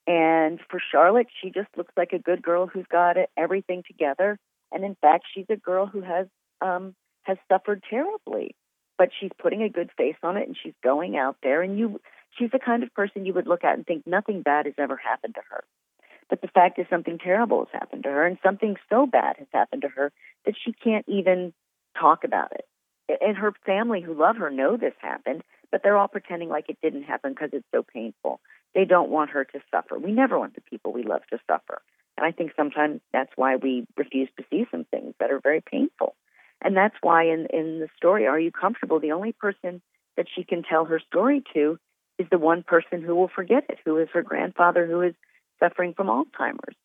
And 0.07 0.59
for 0.69 0.79
Charlotte, 0.91 1.27
she 1.41 1.49
just 1.49 1.69
looks 1.77 1.93
like 1.95 2.13
a 2.13 2.19
good 2.19 2.41
girl 2.41 2.67
who's 2.67 2.85
got 2.89 3.17
everything 3.37 3.83
together. 3.85 4.39
And 4.71 4.83
in 4.83 4.95
fact, 4.95 5.25
she's 5.33 5.45
a 5.49 5.57
girl 5.57 5.85
who 5.85 6.01
has 6.01 6.27
um, 6.61 6.95
has 7.23 7.37
suffered 7.51 7.83
terribly, 7.89 8.55
but 8.97 9.09
she's 9.19 9.31
putting 9.41 9.61
a 9.61 9.69
good 9.69 9.89
face 9.97 10.15
on 10.23 10.37
it, 10.37 10.47
and 10.47 10.57
she's 10.61 10.73
going 10.83 11.15
out 11.17 11.37
there. 11.43 11.61
And 11.61 11.77
you, 11.77 12.01
she's 12.37 12.51
the 12.51 12.59
kind 12.59 12.83
of 12.83 12.93
person 12.93 13.25
you 13.25 13.33
would 13.33 13.47
look 13.47 13.63
at 13.63 13.75
and 13.75 13.85
think 13.85 14.07
nothing 14.07 14.41
bad 14.41 14.65
has 14.65 14.75
ever 14.77 14.97
happened 14.97 15.35
to 15.35 15.41
her. 15.49 15.63
But 16.33 16.41
the 16.41 16.47
fact 16.47 16.79
is, 16.79 16.87
something 16.89 17.19
terrible 17.19 17.59
has 17.59 17.79
happened 17.79 18.05
to 18.05 18.09
her, 18.09 18.25
and 18.25 18.39
something 18.41 18.75
so 18.89 19.05
bad 19.05 19.35
has 19.37 19.45
happened 19.53 19.83
to 19.83 19.87
her 19.89 20.11
that 20.47 20.55
she 20.59 20.73
can't 20.73 21.05
even 21.07 21.53
talk 21.95 22.23
about 22.23 22.51
it. 22.53 22.65
And 23.21 23.37
her 23.37 23.53
family, 23.67 24.01
who 24.01 24.15
love 24.15 24.37
her, 24.37 24.49
know 24.49 24.75
this 24.75 24.95
happened, 24.97 25.43
but 25.71 25.83
they're 25.83 25.95
all 25.95 26.07
pretending 26.07 26.49
like 26.49 26.69
it 26.69 26.79
didn't 26.81 27.03
happen 27.03 27.33
because 27.33 27.51
it's 27.53 27.67
so 27.71 27.83
painful. 27.83 28.39
They 28.73 28.83
don't 28.83 29.11
want 29.11 29.29
her 29.29 29.43
to 29.43 29.59
suffer. 29.69 29.99
We 29.99 30.11
never 30.11 30.39
want 30.39 30.55
the 30.55 30.61
people 30.61 30.91
we 30.91 31.03
love 31.03 31.21
to 31.29 31.37
suffer. 31.45 31.83
And 32.17 32.25
I 32.25 32.31
think 32.31 32.53
sometimes 32.55 33.01
that's 33.11 33.33
why 33.35 33.57
we 33.57 33.85
refuse 33.95 34.29
to 34.37 34.43
see 34.49 34.65
some 34.71 34.85
things 34.85 35.13
that 35.19 35.29
are 35.29 35.39
very 35.39 35.61
painful. 35.61 36.15
And 36.63 36.75
that's 36.75 36.95
why 37.01 37.25
in, 37.25 37.45
in 37.53 37.79
the 37.79 37.89
story, 37.95 38.25
Are 38.25 38.39
You 38.39 38.51
Comfortable? 38.51 38.99
The 38.99 39.11
only 39.11 39.33
person 39.33 39.83
that 40.17 40.25
she 40.35 40.43
can 40.43 40.63
tell 40.63 40.85
her 40.85 40.99
story 40.99 41.43
to 41.53 41.77
is 42.17 42.25
the 42.31 42.39
one 42.39 42.63
person 42.63 43.03
who 43.03 43.13
will 43.13 43.29
forget 43.35 43.65
it, 43.69 43.77
who 43.85 43.99
is 43.99 44.07
her 44.13 44.23
grandfather 44.23 44.87
who 44.87 45.01
is 45.01 45.13
suffering 45.59 45.93
from 45.95 46.07
Alzheimer's. 46.07 46.75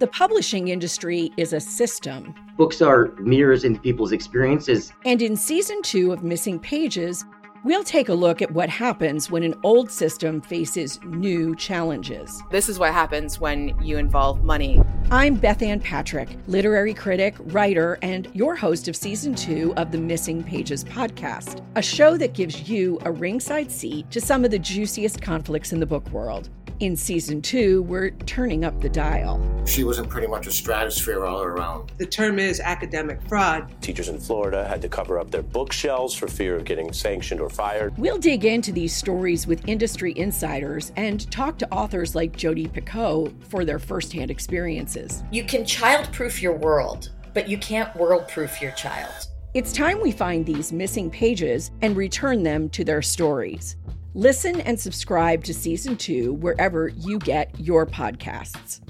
The 0.00 0.06
publishing 0.08 0.68
industry 0.68 1.30
is 1.36 1.52
a 1.52 1.60
system. 1.60 2.34
Books 2.56 2.82
are 2.82 3.12
mirrors 3.20 3.64
into 3.64 3.80
people's 3.80 4.12
experiences. 4.12 4.92
And 5.04 5.22
in 5.22 5.36
season 5.36 5.82
two 5.82 6.12
of 6.12 6.24
Missing 6.24 6.60
Pages, 6.60 7.24
We'll 7.64 7.82
take 7.82 8.10
a 8.10 8.14
look 8.14 8.42
at 8.42 8.50
what 8.50 8.68
happens 8.68 9.30
when 9.30 9.42
an 9.42 9.54
old 9.62 9.90
system 9.90 10.42
faces 10.42 11.00
new 11.02 11.56
challenges. 11.56 12.42
This 12.50 12.68
is 12.68 12.78
what 12.78 12.92
happens 12.92 13.40
when 13.40 13.74
you 13.82 13.96
involve 13.96 14.44
money. 14.44 14.82
I'm 15.10 15.38
Bethanne 15.38 15.82
Patrick, 15.82 16.36
literary 16.46 16.92
critic, 16.92 17.34
writer, 17.38 17.98
and 18.02 18.28
your 18.34 18.54
host 18.54 18.86
of 18.86 18.94
season 18.94 19.34
two 19.34 19.72
of 19.78 19.92
the 19.92 19.98
Missing 19.98 20.44
Pages 20.44 20.84
podcast, 20.84 21.64
a 21.74 21.80
show 21.80 22.18
that 22.18 22.34
gives 22.34 22.68
you 22.68 22.98
a 23.06 23.10
ringside 23.10 23.72
seat 23.72 24.10
to 24.10 24.20
some 24.20 24.44
of 24.44 24.50
the 24.50 24.58
juiciest 24.58 25.22
conflicts 25.22 25.72
in 25.72 25.80
the 25.80 25.86
book 25.86 26.06
world. 26.10 26.50
In 26.80 26.96
season 26.96 27.40
two, 27.40 27.84
we're 27.84 28.10
turning 28.10 28.64
up 28.64 28.80
the 28.80 28.88
dial. 28.88 29.40
She 29.64 29.84
was 29.84 30.00
in 30.00 30.06
pretty 30.06 30.26
much 30.26 30.48
a 30.48 30.50
stratosphere 30.50 31.24
all 31.24 31.40
around. 31.40 31.92
The 31.98 32.06
term 32.06 32.40
is 32.40 32.58
academic 32.58 33.22
fraud. 33.28 33.72
Teachers 33.80 34.08
in 34.08 34.18
Florida 34.18 34.66
had 34.66 34.82
to 34.82 34.88
cover 34.88 35.20
up 35.20 35.30
their 35.30 35.44
bookshelves 35.44 36.14
for 36.14 36.26
fear 36.26 36.56
of 36.56 36.64
getting 36.64 36.92
sanctioned 36.92 37.40
or 37.40 37.48
fired. 37.48 37.96
We'll 37.96 38.18
dig 38.18 38.44
into 38.44 38.72
these 38.72 38.94
stories 38.94 39.46
with 39.46 39.68
industry 39.68 40.18
insiders 40.18 40.90
and 40.96 41.30
talk 41.30 41.58
to 41.58 41.72
authors 41.72 42.16
like 42.16 42.36
Jodi 42.36 42.66
Picoult 42.66 43.32
for 43.44 43.64
their 43.64 43.78
firsthand 43.78 44.32
experiences. 44.32 45.22
You 45.30 45.44
can 45.44 45.62
childproof 45.62 46.42
your 46.42 46.56
world, 46.56 47.12
but 47.34 47.48
you 47.48 47.56
can't 47.56 47.94
world-proof 47.94 48.60
your 48.60 48.72
child. 48.72 49.14
It's 49.54 49.72
time 49.72 50.00
we 50.00 50.10
find 50.10 50.44
these 50.44 50.72
missing 50.72 51.08
pages 51.08 51.70
and 51.82 51.96
return 51.96 52.42
them 52.42 52.68
to 52.70 52.82
their 52.82 53.00
stories. 53.00 53.76
Listen 54.16 54.60
and 54.60 54.78
subscribe 54.78 55.42
to 55.42 55.52
season 55.52 55.96
two 55.96 56.34
wherever 56.34 56.86
you 56.86 57.18
get 57.18 57.58
your 57.58 57.84
podcasts. 57.84 58.80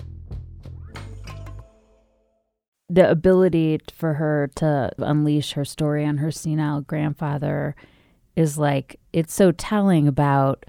The 2.90 3.11
ability 3.11 3.81
for 3.90 4.14
her 4.14 4.50
to 4.57 4.93
unleash 4.99 5.52
her 5.52 5.64
story 5.64 6.04
on 6.04 6.19
her 6.19 6.31
senile 6.31 6.83
grandfather 6.83 7.75
is 8.37 8.59
like, 8.59 9.00
it's 9.14 9.33
so 9.33 9.50
telling 9.50 10.07
about 10.07 10.66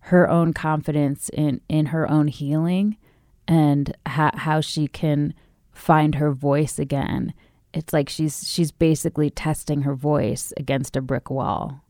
her 0.00 0.28
own 0.28 0.52
confidence 0.52 1.30
in, 1.32 1.60
in 1.68 1.86
her 1.86 2.10
own 2.10 2.26
healing 2.26 2.96
and 3.46 3.96
how, 4.06 4.32
how 4.34 4.60
she 4.60 4.88
can 4.88 5.34
find 5.70 6.16
her 6.16 6.32
voice 6.32 6.80
again. 6.80 7.32
It's 7.72 7.92
like 7.92 8.08
she's 8.08 8.48
she's 8.48 8.70
basically 8.70 9.30
testing 9.30 9.82
her 9.82 9.94
voice 9.94 10.52
against 10.56 10.96
a 10.96 11.00
brick 11.00 11.30
wall. 11.30 11.83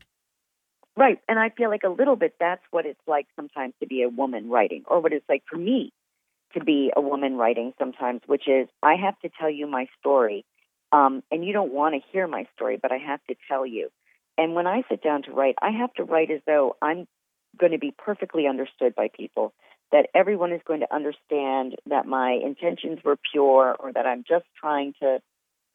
Right. 0.97 1.19
And 1.29 1.39
I 1.39 1.51
feel 1.51 1.71
like 1.71 1.83
a 1.85 1.89
little 1.89 2.17
bit 2.17 2.35
that's 2.39 2.63
what 2.71 2.87
it's 2.87 3.01
like 3.07 3.27
sometimes 3.35 3.75
to 3.81 3.87
be 3.87 4.03
a 4.03 4.09
woman 4.09 4.49
writing, 4.49 4.85
or 4.87 5.01
what 5.01 5.13
it's 5.13 5.29
like 5.29 5.43
for 5.51 5.57
me 5.57 5.93
to 6.53 6.63
be 6.63 6.93
a 6.97 7.01
woman 7.01 7.37
writing 7.37 7.73
sometimes, 7.79 8.21
which 8.27 8.47
is 8.47 8.69
I 8.83 8.95
have 8.95 9.19
to 9.21 9.31
tell 9.41 9.51
you 9.51 9.67
my 9.67 9.87
story. 9.99 10.45
Um, 10.93 11.25
and 11.33 11.45
you 11.45 11.53
don't 11.53 11.73
want 11.73 11.97
to 11.97 12.01
hear 12.13 12.29
my 12.29 12.47
story, 12.55 12.79
but 12.81 12.93
I 12.93 12.99
have 12.99 13.21
to 13.29 13.35
tell 13.49 13.67
you. 13.67 13.91
And 14.39 14.55
when 14.55 14.69
I 14.69 14.83
sit 14.89 15.03
down 15.03 15.23
to 15.25 15.33
write, 15.33 15.57
I 15.61 15.71
have 15.71 15.93
to 15.95 16.05
write 16.05 16.31
as 16.31 16.41
though 16.47 16.77
I'm 16.81 17.07
going 17.59 17.73
to 17.73 17.79
be 17.79 17.93
perfectly 17.97 18.47
understood 18.47 18.95
by 18.95 19.09
people, 19.13 19.53
that 19.91 20.07
everyone 20.15 20.53
is 20.53 20.61
going 20.65 20.81
to 20.81 20.95
understand 20.95 21.75
that 21.87 22.07
my 22.07 22.33
intentions 22.33 23.01
were 23.05 23.17
pure 23.33 23.75
or 23.79 23.93
that 23.93 24.07
I'm 24.07 24.25
just 24.29 24.45
trying 24.61 24.95
to 25.03 25.21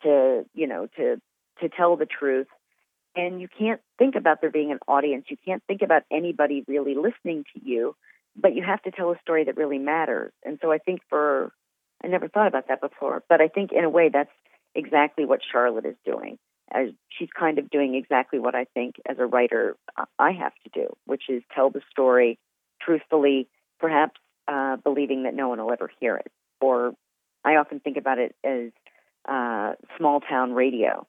to, 0.04 0.46
you 0.54 0.68
know, 0.68 0.88
to 0.96 1.22
to 1.62 1.70
tell 1.70 1.98
the 1.98 2.06
truth 2.06 2.48
and 3.16 3.42
you 3.42 3.48
can't 3.48 3.82
think 3.98 4.16
about 4.16 4.42
there 4.42 4.52
being 4.52 4.72
an 4.72 4.80
audience. 4.88 5.26
You 5.30 5.38
can't 5.44 5.64
think 5.68 5.82
about 5.82 6.04
anybody 6.12 6.64
really 6.68 6.96
listening 6.96 7.44
to 7.54 7.62
you, 7.64 7.96
but 8.36 8.56
you 8.56 8.64
have 8.64 8.82
to 8.84 8.92
tell 8.92 9.12
a 9.12 9.20
story 9.22 9.44
that 9.46 9.58
really 9.58 9.80
matters. 9.80 10.32
And 10.44 10.60
so 10.62 10.72
I 10.72 10.78
think 10.78 11.02
for, 11.10 11.52
I 12.04 12.08
never 12.08 12.28
thought 12.28 12.48
about 12.48 12.68
that 12.68 12.82
before, 12.82 13.24
but 13.28 13.42
I 13.42 13.48
think 13.48 13.72
in 13.72 13.84
a 13.84 13.90
way 13.90 14.10
that's 14.10 14.32
exactly 14.76 15.26
what 15.26 15.42
Charlotte 15.52 15.86
is 15.86 15.96
doing. 16.06 16.38
As 16.72 16.90
she's 17.10 17.30
kind 17.38 17.58
of 17.58 17.72
doing 17.72 17.96
exactly 17.96 18.38
what 18.38 18.54
I 18.54 18.66
think 18.76 18.96
as 19.10 19.18
a 19.18 19.26
writer 19.26 19.76
I 20.20 20.32
have 20.34 20.54
to 20.64 20.70
do, 20.72 20.94
which 21.06 21.24
is 21.28 21.42
tell 21.54 21.72
the 21.72 21.82
story 21.90 22.38
truthfully, 22.80 23.48
perhaps 23.80 24.20
uh, 24.48 24.78
believing 24.78 25.24
that 25.24 25.34
no 25.34 25.50
one 25.50 25.60
will 25.60 25.72
ever 25.72 25.90
hear 26.00 26.16
it. 26.16 26.32
Or 26.62 26.94
I 27.44 27.56
often 27.56 27.80
think 27.80 27.98
about 27.98 28.20
it 28.20 28.36
as 28.44 28.72
uh, 29.28 29.74
small 29.98 30.22
town 30.22 30.54
radio 30.54 31.08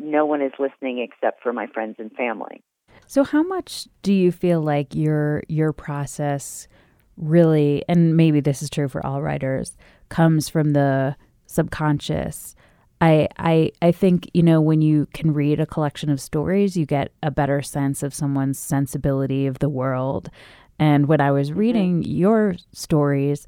no 0.00 0.26
one 0.26 0.42
is 0.42 0.52
listening 0.58 0.98
except 0.98 1.42
for 1.42 1.52
my 1.52 1.66
friends 1.66 1.96
and 1.98 2.12
family. 2.12 2.62
So 3.06 3.24
how 3.24 3.42
much 3.42 3.88
do 4.02 4.12
you 4.12 4.32
feel 4.32 4.60
like 4.60 4.94
your 4.94 5.42
your 5.48 5.72
process 5.72 6.68
really 7.16 7.82
and 7.88 8.16
maybe 8.16 8.40
this 8.40 8.62
is 8.62 8.70
true 8.70 8.88
for 8.88 9.04
all 9.04 9.22
writers 9.22 9.76
comes 10.08 10.48
from 10.48 10.72
the 10.72 11.16
subconscious? 11.46 12.54
I 13.00 13.28
I 13.38 13.72
I 13.80 13.92
think, 13.92 14.30
you 14.34 14.42
know, 14.42 14.60
when 14.60 14.82
you 14.82 15.06
can 15.14 15.32
read 15.32 15.60
a 15.60 15.66
collection 15.66 16.10
of 16.10 16.20
stories, 16.20 16.76
you 16.76 16.86
get 16.86 17.12
a 17.22 17.30
better 17.30 17.62
sense 17.62 18.02
of 18.02 18.14
someone's 18.14 18.58
sensibility 18.58 19.46
of 19.46 19.60
the 19.60 19.68
world. 19.68 20.30
And 20.78 21.06
when 21.06 21.20
I 21.20 21.30
was 21.30 21.50
mm-hmm. 21.50 21.58
reading 21.58 22.02
mm-hmm. 22.02 22.10
your 22.10 22.56
stories, 22.72 23.46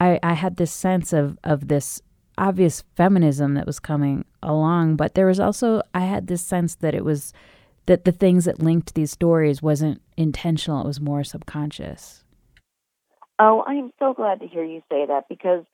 I, 0.00 0.18
I 0.22 0.34
had 0.34 0.56
this 0.56 0.72
sense 0.72 1.12
of 1.12 1.38
of 1.44 1.68
this 1.68 2.00
obvious 2.38 2.82
feminism 2.96 3.54
that 3.54 3.66
was 3.66 3.78
coming 3.78 4.24
along, 4.42 4.96
but 4.96 5.14
there 5.14 5.26
was 5.26 5.40
also 5.40 5.82
I 5.94 6.00
had 6.00 6.26
this 6.26 6.42
sense 6.42 6.74
that 6.76 6.94
it 6.94 7.04
was 7.04 7.32
that 7.86 8.04
the 8.04 8.12
things 8.12 8.44
that 8.44 8.60
linked 8.60 8.94
these 8.94 9.10
stories 9.10 9.62
wasn't 9.62 10.00
intentional; 10.16 10.80
it 10.80 10.86
was 10.86 11.00
more 11.00 11.24
subconscious. 11.24 12.24
Oh, 13.38 13.64
I 13.66 13.74
am 13.74 13.90
so 13.98 14.14
glad 14.14 14.40
to 14.40 14.46
hear 14.46 14.64
you 14.64 14.82
say 14.90 15.06
that 15.06 15.24
because 15.28 15.64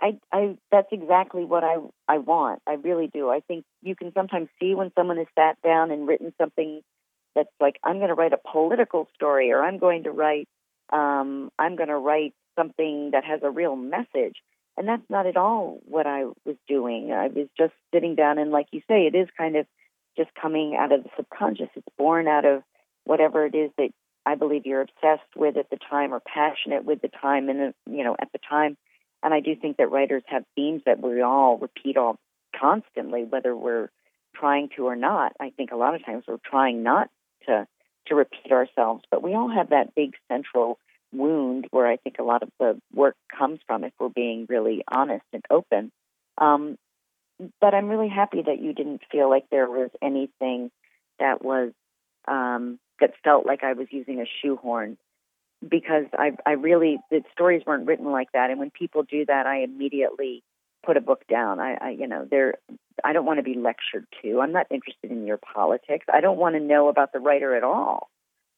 I, 0.00 0.18
I 0.32 0.58
that's 0.70 0.88
exactly 0.92 1.44
what 1.44 1.64
I 1.64 1.76
I 2.08 2.18
want. 2.18 2.62
I 2.66 2.74
really 2.74 3.08
do. 3.12 3.30
I 3.30 3.40
think 3.40 3.64
you 3.82 3.94
can 3.94 4.12
sometimes 4.12 4.48
see 4.60 4.74
when 4.74 4.92
someone 4.96 5.16
has 5.18 5.26
sat 5.38 5.60
down 5.62 5.90
and 5.90 6.06
written 6.06 6.32
something 6.38 6.82
that's 7.34 7.48
like 7.60 7.76
I'm 7.84 7.98
going 7.98 8.08
to 8.08 8.14
write 8.14 8.32
a 8.32 8.50
political 8.50 9.08
story 9.14 9.52
or 9.52 9.62
I'm 9.62 9.78
going 9.78 10.04
to 10.04 10.10
write 10.10 10.48
um, 10.92 11.50
I'm 11.58 11.76
going 11.76 11.88
to 11.88 11.96
write 11.96 12.34
something 12.58 13.10
that 13.12 13.24
has 13.24 13.40
a 13.42 13.50
real 13.50 13.76
message 13.76 14.36
and 14.76 14.88
that's 14.88 15.08
not 15.08 15.26
at 15.26 15.36
all 15.36 15.80
what 15.86 16.06
I 16.06 16.24
was 16.44 16.56
doing. 16.68 17.12
I 17.12 17.28
was 17.28 17.48
just 17.56 17.72
sitting 17.92 18.14
down, 18.14 18.38
and 18.38 18.50
like 18.50 18.66
you 18.72 18.80
say, 18.88 19.06
it 19.06 19.14
is 19.14 19.28
kind 19.36 19.56
of 19.56 19.66
just 20.16 20.30
coming 20.40 20.76
out 20.78 20.92
of 20.92 21.04
the 21.04 21.10
subconscious. 21.16 21.68
It's 21.74 21.86
born 21.98 22.28
out 22.28 22.44
of 22.44 22.62
whatever 23.04 23.46
it 23.46 23.54
is 23.54 23.70
that 23.78 23.90
I 24.24 24.34
believe 24.34 24.66
you're 24.66 24.82
obsessed 24.82 25.36
with 25.36 25.56
at 25.56 25.70
the 25.70 25.78
time 25.88 26.12
or 26.12 26.20
passionate 26.20 26.84
with 26.84 27.00
the 27.00 27.08
time 27.08 27.48
and 27.48 27.72
you 27.88 28.04
know 28.04 28.16
at 28.18 28.32
the 28.32 28.40
time. 28.48 28.76
And 29.22 29.32
I 29.32 29.40
do 29.40 29.56
think 29.56 29.78
that 29.78 29.90
writers 29.90 30.22
have 30.26 30.44
themes 30.54 30.82
that 30.86 31.00
we 31.00 31.22
all 31.22 31.58
repeat 31.58 31.96
all 31.96 32.18
constantly, 32.58 33.24
whether 33.24 33.56
we're 33.56 33.88
trying 34.34 34.68
to 34.76 34.86
or 34.86 34.96
not. 34.96 35.32
I 35.40 35.50
think 35.50 35.70
a 35.72 35.76
lot 35.76 35.94
of 35.94 36.04
times 36.04 36.24
we're 36.26 36.38
trying 36.44 36.82
not 36.82 37.08
to 37.46 37.66
to 38.06 38.14
repeat 38.14 38.52
ourselves, 38.52 39.04
but 39.10 39.22
we 39.22 39.34
all 39.34 39.48
have 39.48 39.70
that 39.70 39.94
big 39.94 40.14
central 40.28 40.78
wound 41.12 41.66
where 41.70 41.86
I 41.86 41.96
think 41.96 42.16
a 42.18 42.24
lot 42.24 42.42
of 42.42 42.50
the 42.58 42.80
work 42.92 43.16
comes 43.36 43.60
from 43.66 43.84
if 43.84 43.92
we're 43.98 44.08
being 44.08 44.46
really 44.48 44.82
honest 44.88 45.24
and 45.32 45.44
open. 45.50 45.92
Um, 46.38 46.76
but 47.60 47.74
I'm 47.74 47.88
really 47.88 48.08
happy 48.08 48.42
that 48.42 48.60
you 48.60 48.72
didn't 48.72 49.02
feel 49.10 49.28
like 49.28 49.44
there 49.50 49.68
was 49.68 49.90
anything 50.02 50.70
that 51.18 51.44
was 51.44 51.72
um, 52.26 52.78
that 53.00 53.12
felt 53.22 53.46
like 53.46 53.62
I 53.62 53.74
was 53.74 53.88
using 53.90 54.20
a 54.20 54.26
shoehorn 54.42 54.96
because 55.66 56.06
I 56.12 56.32
I 56.44 56.52
really 56.52 56.98
the 57.10 57.22
stories 57.32 57.62
weren't 57.66 57.86
written 57.86 58.10
like 58.10 58.32
that. 58.32 58.50
And 58.50 58.58
when 58.58 58.70
people 58.70 59.02
do 59.02 59.24
that 59.26 59.46
I 59.46 59.62
immediately 59.62 60.42
put 60.86 60.96
a 60.96 61.00
book 61.00 61.22
down. 61.28 61.60
I, 61.60 61.76
I 61.80 61.90
you 61.90 62.06
know 62.06 62.26
they're 62.30 62.54
I 63.04 63.12
don't 63.12 63.26
want 63.26 63.38
to 63.38 63.42
be 63.42 63.54
lectured 63.54 64.06
to. 64.22 64.40
I'm 64.40 64.52
not 64.52 64.66
interested 64.70 65.10
in 65.10 65.26
your 65.26 65.38
politics. 65.38 66.06
I 66.12 66.20
don't 66.20 66.38
want 66.38 66.54
to 66.54 66.60
know 66.60 66.88
about 66.88 67.12
the 67.12 67.20
writer 67.20 67.54
at 67.54 67.64
all. 67.64 68.08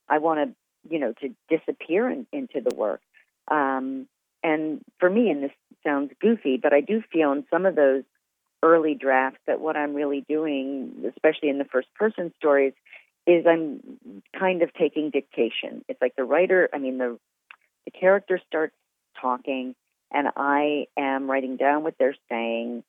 I 0.09 0.19
want 0.19 0.40
to 0.40 0.55
you 0.90 0.99
know 0.99 1.12
to 1.21 1.35
disappear 1.49 2.09
in, 2.11 2.26
into 2.33 2.61
the 2.61 2.75
work 2.75 3.00
um, 3.50 4.07
and 4.42 4.80
for 4.99 5.09
me 5.09 5.30
and 5.30 5.42
this 5.42 5.52
sounds 5.85 6.12
goofy 6.21 6.59
but 6.61 6.73
I 6.73 6.80
do 6.80 7.02
feel 7.12 7.33
in 7.33 7.45
some 7.50 7.66
of 7.66 7.75
those 7.75 8.04
early 8.62 8.95
drafts 8.95 9.38
that 9.47 9.61
what 9.61 9.76
I'm 9.76 9.95
really 9.95 10.25
doing 10.28 11.04
especially 11.09 11.49
in 11.49 11.59
the 11.59 11.64
first 11.64 11.88
person 11.95 12.33
stories 12.37 12.73
is 13.28 13.45
I'm 13.47 13.80
kind 14.38 14.62
of 14.62 14.73
taking 14.73 15.11
dictation. 15.11 15.85
It's 15.87 16.00
like 16.00 16.16
the 16.16 16.25
writer, 16.25 16.68
I 16.73 16.78
mean 16.78 16.99
the 16.99 17.18
the 17.85 17.90
character 17.90 18.40
starts 18.47 18.75
talking 19.21 19.75
and 20.11 20.28
I 20.37 20.87
am 20.97 21.30
writing 21.30 21.57
down 21.57 21.83
what 21.83 21.95
they're 21.99 22.16
saying 22.30 22.83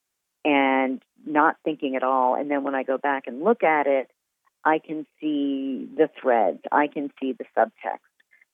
and 0.45 1.01
not 1.25 1.57
thinking 1.65 1.95
at 1.97 2.03
all 2.03 2.35
and 2.35 2.49
then 2.49 2.63
when 2.63 2.73
I 2.73 2.83
go 2.83 2.97
back 2.97 3.27
and 3.27 3.43
look 3.43 3.63
at 3.63 3.85
it, 3.87 4.09
I 4.63 4.79
can 4.79 5.05
see 5.19 5.87
the 5.95 6.09
threads, 6.21 6.59
I 6.71 6.87
can 6.87 7.11
see 7.19 7.33
the 7.33 7.45
subtext. 7.57 7.99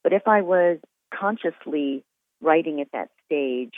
But 0.03 0.13
if 0.13 0.27
I 0.27 0.41
was 0.41 0.77
consciously 1.13 2.03
writing 2.41 2.81
at 2.81 2.91
that 2.93 3.09
stage, 3.25 3.73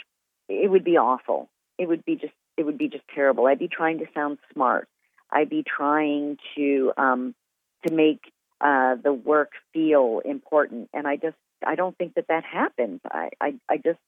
it 0.48 0.70
would 0.70 0.84
be 0.84 0.96
awful. 0.96 1.48
It 1.78 1.88
would 1.88 2.04
be 2.04 2.16
just 2.16 2.34
it 2.56 2.66
would 2.66 2.78
be 2.78 2.88
just 2.88 3.04
terrible. 3.14 3.46
I'd 3.46 3.58
be 3.58 3.68
trying 3.68 3.98
to 3.98 4.06
sound 4.12 4.38
smart. 4.52 4.88
I'd 5.30 5.48
be 5.48 5.62
trying 5.64 6.38
to 6.56 6.92
um, 6.96 7.34
to 7.86 7.94
make 7.94 8.20
uh, 8.60 8.96
the 9.02 9.12
work 9.12 9.52
feel 9.72 10.20
important. 10.24 10.90
And 10.92 11.06
I 11.06 11.16
just 11.16 11.36
I 11.64 11.76
don't 11.76 11.96
think 11.96 12.14
that 12.14 12.28
that 12.28 12.44
happens. 12.44 13.00
I 13.04 13.30
I, 13.40 13.54
I 13.68 13.76
just 13.76 14.00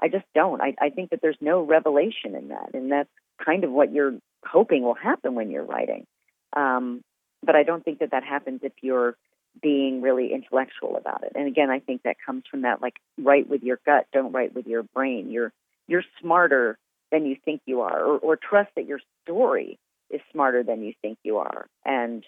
I 0.00 0.08
just 0.08 0.24
don't. 0.34 0.60
I, 0.60 0.74
I 0.80 0.90
think 0.90 1.10
that 1.10 1.20
there's 1.22 1.38
no 1.40 1.62
revelation 1.62 2.34
in 2.34 2.48
that, 2.48 2.74
and 2.74 2.90
that's 2.90 3.10
kind 3.44 3.64
of 3.64 3.70
what 3.70 3.92
you're 3.92 4.18
hoping 4.44 4.82
will 4.82 4.94
happen 4.94 5.34
when 5.34 5.50
you're 5.50 5.64
writing. 5.64 6.06
Um, 6.54 7.02
but 7.44 7.56
I 7.56 7.62
don't 7.62 7.84
think 7.84 7.98
that 8.00 8.10
that 8.10 8.24
happens 8.24 8.60
if 8.62 8.72
you're 8.80 9.16
being 9.62 10.02
really 10.02 10.32
intellectual 10.32 10.96
about 10.96 11.22
it. 11.22 11.32
And 11.34 11.46
again, 11.46 11.70
I 11.70 11.78
think 11.78 12.02
that 12.02 12.16
comes 12.24 12.44
from 12.50 12.62
that 12.62 12.82
like 12.82 12.96
write 13.18 13.48
with 13.48 13.62
your 13.62 13.78
gut, 13.86 14.06
don't 14.12 14.32
write 14.32 14.54
with 14.54 14.66
your 14.66 14.82
brain. 14.82 15.30
You're 15.30 15.52
you're 15.86 16.04
smarter 16.20 16.78
than 17.12 17.26
you 17.26 17.36
think 17.44 17.60
you 17.66 17.82
are, 17.82 18.02
or, 18.02 18.18
or 18.18 18.36
trust 18.36 18.70
that 18.76 18.86
your 18.86 19.00
story 19.22 19.78
is 20.10 20.20
smarter 20.32 20.62
than 20.62 20.82
you 20.82 20.94
think 21.02 21.18
you 21.22 21.38
are. 21.38 21.66
And 21.84 22.24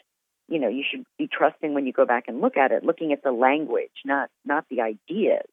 you 0.49 0.61
know, 0.61 0.69
you 0.69 0.85
should 0.89 1.05
be 1.19 1.29
trusting 1.31 1.75
when 1.75 1.87
you 1.87 1.93
go 1.93 2.07
back 2.07 2.25
and 2.29 2.41
look 2.41 2.57
at 2.57 2.71
it, 2.71 2.85
looking 2.85 3.13
at 3.13 3.23
the 3.23 3.33
language, 3.33 3.91
not 4.05 4.31
not 4.45 4.65
the 4.71 4.81
ideas. 4.81 5.47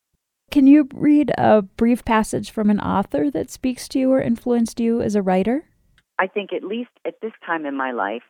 Can 0.51 0.67
you 0.67 0.87
read 0.93 1.31
a 1.37 1.63
brief 1.63 2.05
passage 2.05 2.51
from 2.51 2.69
an 2.69 2.79
author 2.79 3.31
that 3.31 3.49
speaks 3.49 3.87
to 3.89 3.99
you 3.99 4.11
or 4.11 4.21
influenced 4.21 4.79
you 4.79 5.01
as 5.01 5.15
a 5.15 5.21
writer? 5.21 5.65
I 6.19 6.27
think 6.27 6.53
at 6.53 6.63
least 6.63 6.91
at 7.05 7.19
this 7.21 7.31
time 7.43 7.65
in 7.65 7.75
my 7.75 7.91
life, 7.91 8.21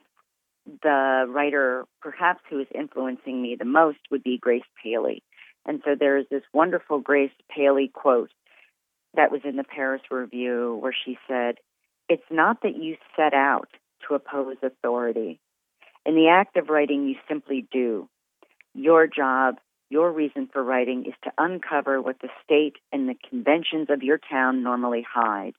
the 0.65 1.25
writer 1.29 1.85
perhaps 2.01 2.41
who 2.49 2.59
is 2.59 2.67
influencing 2.73 3.41
me 3.41 3.55
the 3.57 3.65
most 3.65 3.99
would 4.11 4.23
be 4.23 4.37
Grace 4.37 4.63
Paley. 4.81 5.23
And 5.65 5.81
so 5.85 5.95
there's 5.97 6.25
this 6.29 6.43
wonderful 6.53 6.99
Grace 6.99 7.31
Paley 7.49 7.89
quote 7.93 8.31
that 9.15 9.31
was 9.31 9.41
in 9.43 9.55
the 9.55 9.63
Paris 9.63 10.01
Review 10.09 10.77
where 10.81 10.95
she 11.05 11.17
said, 11.27 11.55
It's 12.09 12.23
not 12.31 12.61
that 12.63 12.75
you 12.75 12.97
set 13.15 13.33
out 13.33 13.69
to 14.07 14.15
oppose 14.15 14.57
authority, 14.61 15.39
in 16.05 16.15
the 16.15 16.27
act 16.27 16.57
of 16.57 16.69
writing, 16.69 17.07
you 17.07 17.15
simply 17.27 17.65
do. 17.71 18.09
Your 18.73 19.07
job, 19.07 19.55
your 19.89 20.11
reason 20.11 20.49
for 20.51 20.63
writing 20.63 21.05
is 21.05 21.13
to 21.23 21.31
uncover 21.37 22.01
what 22.01 22.19
the 22.19 22.29
state 22.43 22.75
and 22.91 23.07
the 23.07 23.15
conventions 23.29 23.87
of 23.89 24.03
your 24.03 24.17
town 24.17 24.63
normally 24.63 25.05
hide. 25.09 25.53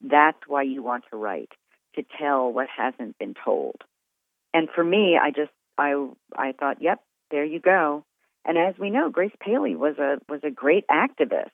That's 0.00 0.38
why 0.46 0.62
you 0.62 0.82
want 0.82 1.04
to 1.10 1.16
write, 1.16 1.50
to 1.96 2.04
tell 2.18 2.52
what 2.52 2.68
hasn't 2.74 3.18
been 3.18 3.34
told. 3.44 3.82
And 4.54 4.68
for 4.74 4.84
me, 4.84 5.18
I 5.20 5.30
just 5.30 5.52
I 5.76 5.94
I 6.36 6.52
thought, 6.52 6.80
yep, 6.80 7.00
there 7.30 7.44
you 7.44 7.60
go. 7.60 8.04
And 8.44 8.56
as 8.56 8.74
we 8.78 8.90
know, 8.90 9.10
Grace 9.10 9.34
Paley 9.40 9.76
was 9.76 9.98
a 9.98 10.18
was 10.28 10.40
a 10.42 10.50
great 10.50 10.86
activist. 10.88 11.50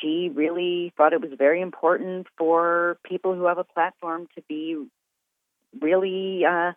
She 0.00 0.30
really 0.34 0.92
thought 0.96 1.12
it 1.12 1.20
was 1.20 1.32
very 1.36 1.60
important 1.60 2.26
for 2.38 2.98
people 3.04 3.34
who 3.34 3.44
have 3.46 3.58
a 3.58 3.64
platform 3.64 4.28
to 4.34 4.42
be 4.48 4.86
really 5.80 6.44
uh, 6.46 6.72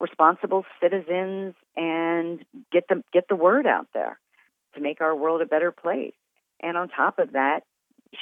responsible 0.00 0.64
citizens 0.82 1.54
and 1.76 2.44
get 2.72 2.88
the 2.88 3.02
get 3.12 3.28
the 3.28 3.36
word 3.36 3.66
out 3.66 3.86
there 3.94 4.18
to 4.74 4.80
make 4.80 5.00
our 5.00 5.14
world 5.14 5.40
a 5.42 5.46
better 5.46 5.70
place. 5.70 6.14
And 6.60 6.76
on 6.76 6.88
top 6.88 7.18
of 7.18 7.32
that, 7.32 7.60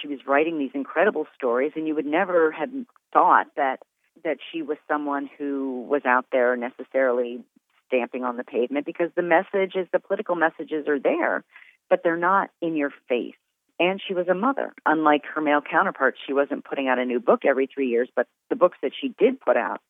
she 0.00 0.08
was 0.08 0.18
writing 0.26 0.58
these 0.58 0.72
incredible 0.74 1.26
stories, 1.34 1.72
and 1.74 1.86
you 1.86 1.94
would 1.94 2.06
never 2.06 2.50
have 2.52 2.70
thought 3.12 3.46
that 3.56 3.80
that 4.24 4.38
she 4.52 4.62
was 4.62 4.78
someone 4.88 5.28
who 5.38 5.86
was 5.88 6.02
out 6.04 6.26
there 6.32 6.56
necessarily 6.56 7.40
stamping 7.86 8.24
on 8.24 8.36
the 8.36 8.44
pavement 8.44 8.86
because 8.86 9.10
the 9.14 9.22
messages, 9.22 9.86
the 9.92 9.98
political 9.98 10.34
messages 10.34 10.88
are 10.88 10.98
there, 10.98 11.44
but 11.88 12.00
they're 12.02 12.16
not 12.16 12.50
in 12.60 12.76
your 12.76 12.90
face. 13.08 13.34
And 13.78 14.00
she 14.06 14.14
was 14.14 14.26
a 14.28 14.34
mother. 14.34 14.72
Unlike 14.86 15.24
her 15.34 15.40
male 15.40 15.60
counterparts, 15.60 16.18
she 16.26 16.32
wasn't 16.32 16.64
putting 16.64 16.88
out 16.88 16.98
a 16.98 17.04
new 17.04 17.20
book 17.20 17.44
every 17.44 17.66
three 17.66 17.88
years, 17.88 18.08
but 18.16 18.26
the 18.48 18.56
books 18.56 18.78
that 18.82 18.92
she 18.98 19.14
did 19.18 19.40
put 19.40 19.56
out 19.56 19.80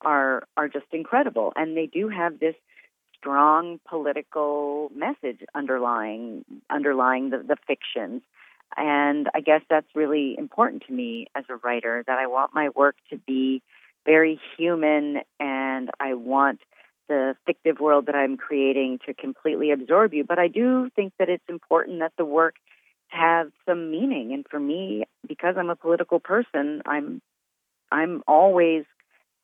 are 0.00 0.44
are 0.56 0.68
just 0.68 0.86
incredible, 0.92 1.52
and 1.56 1.76
they 1.76 1.86
do 1.86 2.08
have 2.08 2.38
this 2.38 2.54
strong 3.16 3.78
political 3.88 4.90
message 4.94 5.40
underlying 5.54 6.44
underlying 6.70 7.30
the, 7.30 7.38
the 7.38 7.56
fictions. 7.66 8.22
And 8.76 9.28
I 9.34 9.40
guess 9.40 9.62
that's 9.68 9.86
really 9.94 10.36
important 10.38 10.84
to 10.86 10.92
me 10.92 11.26
as 11.34 11.44
a 11.48 11.56
writer 11.56 12.04
that 12.06 12.18
I 12.18 12.26
want 12.26 12.54
my 12.54 12.68
work 12.70 12.96
to 13.10 13.18
be 13.18 13.62
very 14.04 14.40
human 14.56 15.20
and 15.38 15.90
I 16.00 16.14
want 16.14 16.60
the 17.08 17.34
fictive 17.46 17.78
world 17.78 18.06
that 18.06 18.14
I'm 18.14 18.36
creating 18.36 19.00
to 19.06 19.14
completely 19.14 19.70
absorb 19.70 20.14
you. 20.14 20.24
But 20.24 20.38
I 20.38 20.48
do 20.48 20.90
think 20.96 21.12
that 21.18 21.28
it's 21.28 21.44
important 21.48 22.00
that 22.00 22.12
the 22.16 22.24
work 22.24 22.54
have 23.08 23.50
some 23.66 23.90
meaning. 23.90 24.32
And 24.32 24.46
for 24.50 24.58
me, 24.58 25.04
because 25.26 25.56
I'm 25.58 25.70
a 25.70 25.76
political 25.76 26.20
person, 26.20 26.82
I'm 26.86 27.20
I'm 27.90 28.22
always 28.26 28.84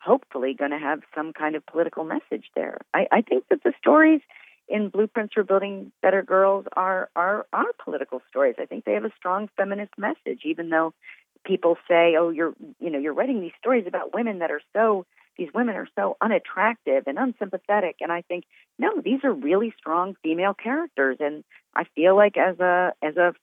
hopefully 0.00 0.54
going 0.54 0.70
to 0.70 0.78
have 0.78 1.00
some 1.14 1.32
kind 1.32 1.54
of 1.54 1.66
political 1.66 2.04
message 2.04 2.46
there. 2.56 2.78
I, 2.94 3.06
I 3.12 3.20
think 3.20 3.44
that 3.50 3.62
the 3.62 3.74
stories 3.78 4.20
in 4.68 4.88
Blueprints 4.88 5.34
for 5.34 5.42
Building 5.42 5.92
Better 6.02 6.22
Girls 6.22 6.66
are, 6.74 7.08
are 7.16 7.46
are 7.52 7.72
political 7.82 8.22
stories. 8.28 8.56
I 8.58 8.66
think 8.66 8.84
they 8.84 8.94
have 8.94 9.04
a 9.04 9.12
strong 9.16 9.48
feminist 9.56 9.92
message, 9.98 10.42
even 10.44 10.70
though 10.70 10.94
people 11.44 11.76
say, 11.88 12.16
"Oh, 12.16 12.30
you're 12.30 12.54
you 12.80 12.90
know 12.90 12.98
you're 12.98 13.14
writing 13.14 13.40
these 13.40 13.52
stories 13.58 13.86
about 13.86 14.14
women 14.14 14.40
that 14.40 14.50
are 14.50 14.60
so 14.74 15.06
these 15.36 15.48
women 15.54 15.76
are 15.76 15.88
so 15.96 16.16
unattractive 16.20 17.04
and 17.06 17.18
unsympathetic." 17.18 17.96
And 18.00 18.12
I 18.12 18.22
think 18.22 18.44
no, 18.78 19.00
these 19.00 19.24
are 19.24 19.32
really 19.32 19.72
strong 19.78 20.16
female 20.22 20.54
characters, 20.54 21.18
and 21.20 21.44
I 21.74 21.84
feel 21.94 22.16
like 22.16 22.36
as 22.36 22.58
a 22.60 22.92
as 23.02 23.16
a 23.16 23.34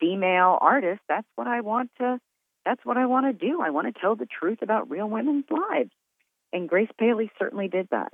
female 0.00 0.58
artist, 0.60 1.00
that's 1.08 1.28
what 1.36 1.46
I 1.46 1.60
want 1.60 1.90
to 1.98 2.20
that's 2.64 2.84
what 2.84 2.96
I 2.96 3.06
want 3.06 3.26
to 3.26 3.46
do. 3.46 3.60
I 3.60 3.70
want 3.70 3.92
to 3.92 4.00
tell 4.00 4.16
the 4.16 4.26
truth 4.26 4.60
about 4.62 4.90
real 4.90 5.08
women's 5.08 5.44
lives 5.50 5.90
and 6.54 6.68
Grace 6.68 6.88
Paley 6.98 7.30
certainly 7.38 7.68
did 7.68 7.88
that. 7.90 8.12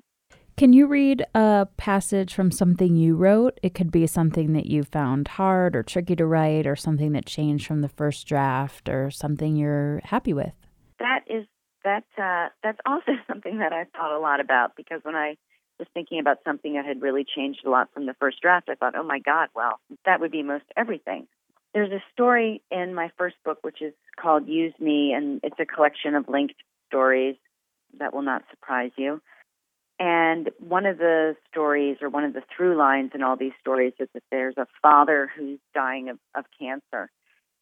Can 0.60 0.74
you 0.74 0.88
read 0.88 1.24
a 1.34 1.66
passage 1.78 2.34
from 2.34 2.50
something 2.50 2.94
you 2.94 3.16
wrote? 3.16 3.58
It 3.62 3.72
could 3.72 3.90
be 3.90 4.06
something 4.06 4.52
that 4.52 4.66
you 4.66 4.82
found 4.82 5.26
hard 5.26 5.74
or 5.74 5.82
tricky 5.82 6.14
to 6.16 6.26
write, 6.26 6.66
or 6.66 6.76
something 6.76 7.12
that 7.12 7.24
changed 7.24 7.66
from 7.66 7.80
the 7.80 7.88
first 7.88 8.26
draft, 8.26 8.86
or 8.86 9.10
something 9.10 9.56
you're 9.56 10.02
happy 10.04 10.34
with. 10.34 10.52
That 10.98 11.20
is 11.26 11.46
that. 11.82 12.04
Uh, 12.18 12.50
that's 12.62 12.78
also 12.84 13.12
something 13.26 13.56
that 13.60 13.72
I 13.72 13.86
thought 13.96 14.14
a 14.14 14.20
lot 14.20 14.40
about 14.40 14.76
because 14.76 15.00
when 15.02 15.14
I 15.14 15.38
was 15.78 15.88
thinking 15.94 16.20
about 16.20 16.40
something 16.44 16.74
that 16.74 16.84
had 16.84 17.00
really 17.00 17.24
changed 17.24 17.60
a 17.64 17.70
lot 17.70 17.88
from 17.94 18.04
the 18.04 18.14
first 18.20 18.42
draft, 18.42 18.68
I 18.68 18.74
thought, 18.74 18.94
oh 18.94 19.02
my 19.02 19.18
God, 19.18 19.48
well, 19.54 19.80
that 20.04 20.20
would 20.20 20.30
be 20.30 20.42
most 20.42 20.66
everything. 20.76 21.26
There's 21.72 21.90
a 21.90 22.02
story 22.12 22.60
in 22.70 22.94
my 22.94 23.10
first 23.16 23.36
book 23.46 23.60
which 23.62 23.80
is 23.80 23.94
called 24.20 24.46
Use 24.46 24.74
Me, 24.78 25.14
and 25.16 25.40
it's 25.42 25.58
a 25.58 25.64
collection 25.64 26.14
of 26.16 26.28
linked 26.28 26.56
stories 26.88 27.36
that 27.98 28.12
will 28.12 28.20
not 28.20 28.44
surprise 28.50 28.90
you. 28.98 29.22
And 30.00 30.48
one 30.58 30.86
of 30.86 30.96
the 30.96 31.36
stories, 31.50 31.98
or 32.00 32.08
one 32.08 32.24
of 32.24 32.32
the 32.32 32.42
through 32.56 32.76
lines 32.76 33.10
in 33.14 33.22
all 33.22 33.36
these 33.36 33.52
stories, 33.60 33.92
is 34.00 34.08
that 34.14 34.22
there's 34.30 34.56
a 34.56 34.66
father 34.82 35.30
who's 35.36 35.58
dying 35.74 36.08
of, 36.08 36.18
of 36.34 36.46
cancer. 36.58 37.10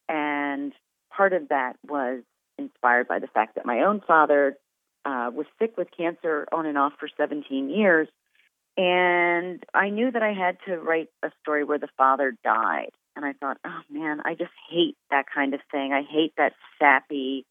And 0.07 0.71
part 1.11 1.33
of 1.33 1.49
that 1.49 1.73
was 1.85 2.23
inspired 2.57 3.09
by 3.09 3.19
the 3.19 3.27
fact 3.27 3.55
that 3.55 3.65
my 3.65 3.81
own 3.81 4.01
father 4.07 4.55
uh, 5.03 5.29
was 5.33 5.47
sick 5.59 5.77
with 5.77 5.89
cancer 5.95 6.47
on 6.53 6.65
and 6.65 6.77
off 6.77 6.93
for 6.97 7.09
17 7.17 7.69
years. 7.69 8.07
And 8.77 9.61
I 9.73 9.89
knew 9.89 10.09
that 10.09 10.23
I 10.23 10.31
had 10.31 10.57
to 10.65 10.77
write 10.77 11.09
a 11.21 11.31
story 11.41 11.65
where 11.65 11.79
the 11.79 11.89
father 11.97 12.33
died. 12.43 12.91
And 13.17 13.25
I 13.25 13.33
thought, 13.33 13.57
oh 13.65 13.81
man, 13.89 14.21
I 14.23 14.35
just 14.35 14.51
hate 14.69 14.95
that 15.11 15.25
kind 15.33 15.53
of 15.53 15.59
thing. 15.71 15.91
I 15.91 16.03
hate 16.03 16.33
that 16.37 16.53
sappy, 16.79 17.45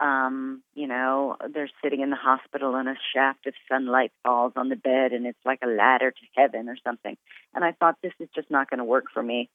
um, 0.00 0.62
you 0.74 0.86
know, 0.86 1.36
they're 1.52 1.70
sitting 1.82 2.00
in 2.00 2.10
the 2.10 2.16
hospital 2.16 2.74
and 2.76 2.88
a 2.88 2.96
shaft 3.14 3.46
of 3.46 3.54
sunlight 3.70 4.12
falls 4.22 4.52
on 4.56 4.68
the 4.68 4.76
bed 4.76 5.12
and 5.12 5.26
it's 5.26 5.38
like 5.44 5.60
a 5.62 5.68
ladder 5.68 6.10
to 6.10 6.26
heaven 6.40 6.68
or 6.68 6.76
something. 6.84 7.16
And 7.54 7.64
I 7.64 7.72
thought, 7.72 7.96
this 8.02 8.12
is 8.20 8.28
just 8.34 8.50
not 8.50 8.68
going 8.68 8.78
to 8.78 8.84
work 8.84 9.06
for 9.12 9.22
me. 9.22 9.48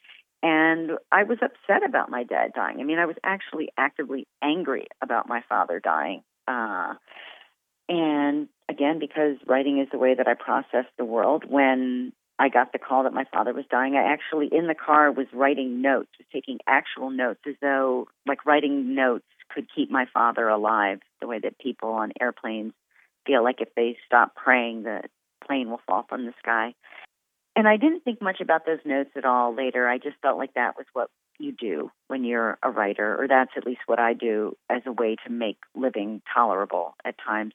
And 0.44 0.92
I 1.12 1.24
was 1.24 1.38
upset 1.42 1.88
about 1.88 2.10
my 2.10 2.24
dad 2.24 2.54
dying. 2.56 2.80
I 2.80 2.84
mean, 2.84 2.98
I 2.98 3.06
was 3.06 3.18
actually 3.24 3.70
actively 3.78 4.28
angry 4.42 4.88
about 5.02 5.28
my 5.28 5.44
father 5.48 5.80
dying. 5.80 6.24
Uh, 6.48 6.96
and 7.88 8.48
again, 8.68 8.98
because 9.00 9.38
writing 9.46 9.80
is 9.80 9.88
the 9.92 10.00
way 10.00 10.16
that 10.16 10.28
I 10.28 10.34
process 10.34 10.86
the 10.98 11.06
world, 11.06 11.44
when 11.48 12.14
I 12.40 12.50
got 12.50 12.72
the 12.72 12.80
call 12.80 13.04
that 13.04 13.14
my 13.14 13.26
father 13.32 13.54
was 13.54 13.66
dying, 13.70 13.96
I 13.96 14.12
actually, 14.12 14.50
in 14.52 14.66
the 14.66 14.74
car, 14.74 15.12
was 15.12 15.28
writing 15.32 15.82
notes, 15.84 16.10
was 16.18 16.26
taking 16.34 16.58
actual 16.66 17.12
notes 17.12 17.42
as 17.48 17.54
though, 17.62 18.08
like, 18.26 18.46
writing 18.48 18.96
notes 18.96 19.26
could 19.54 19.68
keep 19.74 19.92
my 19.92 20.06
father 20.14 20.48
alive, 20.48 21.00
the 21.20 21.28
way 21.28 21.40
that 21.40 21.60
people 21.60 21.92
on 21.92 22.14
airplanes 22.20 22.74
feel 23.26 23.44
like 23.44 23.62
if 23.62 23.70
they 23.76 23.98
stop 24.06 24.36
praying, 24.36 24.84
the 24.84 25.02
plane 25.46 25.70
will 25.70 25.82
fall 25.86 26.06
from 26.08 26.26
the 26.26 26.34
sky. 26.40 26.74
And 27.56 27.68
I 27.68 27.78
didn't 27.78 28.04
think 28.04 28.22
much 28.22 28.40
about 28.40 28.66
those 28.66 28.80
notes 28.86 29.12
at 29.16 29.26
all 29.26 29.54
later. 29.54 29.88
I 29.88 29.98
just 29.98 30.18
felt 30.22 30.38
like 30.38 30.54
that 30.54 30.78
was 30.78 30.86
what 30.94 31.10
you 31.40 31.52
do 31.52 31.92
when 32.08 32.24
you're 32.24 32.58
a 32.64 32.70
writer, 32.70 33.22
or 33.22 33.28
that's 33.28 33.52
at 33.58 33.66
least 33.66 33.82
what 33.88 34.00
I 34.00 34.14
do 34.14 34.56
as 34.70 34.82
a 34.86 34.92
way 34.92 35.16
to 35.26 35.32
make 35.32 35.58
living 35.76 36.22
tolerable 36.34 36.96
at 37.04 37.16
times. 37.18 37.54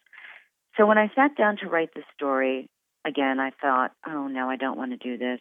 So 0.76 0.86
when 0.86 0.98
I 0.98 1.10
sat 1.14 1.36
down 1.36 1.56
to 1.58 1.68
write 1.68 1.94
the 1.94 2.02
story, 2.14 2.68
again, 3.06 3.40
I 3.40 3.50
thought, 3.60 3.92
oh 4.06 4.26
no, 4.28 4.50
I 4.50 4.56
don't 4.56 4.76
want 4.76 4.90
to 4.90 4.96
do 4.96 5.16
this. 5.16 5.40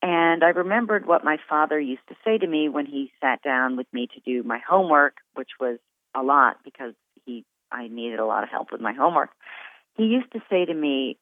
And 0.00 0.44
I 0.44 0.48
remembered 0.48 1.06
what 1.06 1.24
my 1.24 1.38
father 1.48 1.78
used 1.80 2.06
to 2.08 2.14
say 2.24 2.38
to 2.38 2.46
me 2.46 2.68
when 2.68 2.86
he 2.86 3.10
sat 3.20 3.42
down 3.42 3.76
with 3.76 3.86
me 3.92 4.08
to 4.14 4.20
do 4.20 4.46
my 4.46 4.60
homework, 4.66 5.16
which 5.34 5.50
was 5.58 5.78
a 6.14 6.22
lot 6.22 6.58
because 6.64 6.94
he 7.24 7.44
I 7.70 7.88
needed 7.88 8.18
a 8.18 8.26
lot 8.26 8.44
of 8.44 8.48
help 8.48 8.72
with 8.72 8.80
my 8.80 8.92
homework. 8.92 9.30
He 9.94 10.04
used 10.04 10.32
to 10.32 10.40
say 10.48 10.64
to 10.64 10.74
me 10.74 11.18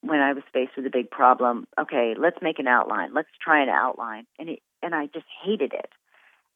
when 0.00 0.20
I 0.20 0.32
was 0.32 0.44
faced 0.52 0.72
with 0.76 0.86
a 0.86 0.90
big 0.90 1.10
problem, 1.10 1.66
okay, 1.78 2.14
let's 2.18 2.38
make 2.40 2.58
an 2.58 2.66
outline. 2.66 3.12
Let's 3.14 3.28
try 3.42 3.62
an 3.62 3.68
outline. 3.68 4.26
And 4.38 4.48
it 4.50 4.60
and 4.82 4.94
I 4.94 5.06
just 5.06 5.26
hated 5.44 5.72
it. 5.72 5.90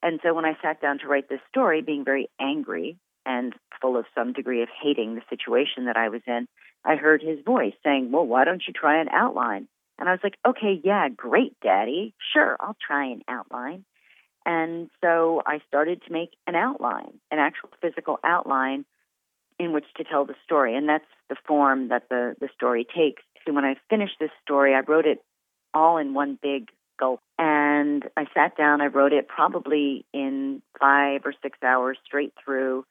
And 0.01 0.19
so 0.23 0.33
when 0.33 0.45
I 0.45 0.57
sat 0.61 0.81
down 0.81 0.99
to 0.99 1.07
write 1.07 1.29
this 1.29 1.39
story, 1.49 1.81
being 1.81 2.05
very 2.05 2.29
angry 2.39 2.97
and 3.25 3.53
full 3.81 3.97
of 3.97 4.05
some 4.15 4.33
degree 4.33 4.61
of 4.61 4.69
hating 4.81 5.15
the 5.15 5.21
situation 5.29 5.85
that 5.85 5.97
I 5.97 6.09
was 6.09 6.21
in, 6.27 6.47
I 6.85 6.95
heard 6.95 7.21
his 7.21 7.39
voice 7.45 7.73
saying, 7.83 8.11
Well, 8.11 8.25
why 8.25 8.45
don't 8.45 8.63
you 8.65 8.73
try 8.73 8.99
an 9.01 9.09
outline? 9.09 9.67
And 9.99 10.09
I 10.09 10.11
was 10.11 10.21
like, 10.23 10.37
okay, 10.45 10.79
yeah, 10.83 11.07
great, 11.09 11.55
Daddy. 11.61 12.13
Sure, 12.33 12.57
I'll 12.59 12.77
try 12.85 13.05
an 13.07 13.21
outline. 13.27 13.85
And 14.45 14.89
so 15.01 15.41
I 15.45 15.59
started 15.67 16.01
to 16.05 16.11
make 16.11 16.31
an 16.47 16.55
outline, 16.55 17.19
an 17.31 17.39
actual 17.39 17.69
physical 17.81 18.19
outline 18.23 18.85
in 19.59 19.71
which 19.71 19.85
to 19.97 20.03
tell 20.03 20.25
the 20.25 20.35
story. 20.43 20.75
And 20.75 20.89
that's 20.89 21.05
the 21.29 21.35
form 21.47 21.89
that 21.89 22.09
the, 22.09 22.35
the 22.39 22.49
story 22.55 22.85
takes. 22.85 23.21
So 23.45 23.53
when 23.53 23.65
I 23.65 23.75
finished 23.89 24.15
this 24.19 24.31
story, 24.41 24.73
I 24.73 24.79
wrote 24.79 25.05
it 25.05 25.23
all 25.73 25.97
in 25.97 26.13
one 26.13 26.37
big 26.41 26.69
gulp. 26.99 27.21
And 27.37 28.03
I 28.17 28.25
sat 28.33 28.57
down, 28.57 28.81
I 28.81 28.87
wrote 28.87 29.13
it 29.13 29.27
probably 29.27 30.05
in 30.13 30.61
five 30.79 31.21
or 31.25 31.33
six 31.41 31.57
hours 31.63 31.97
straight 32.05 32.33
through. 32.43 32.85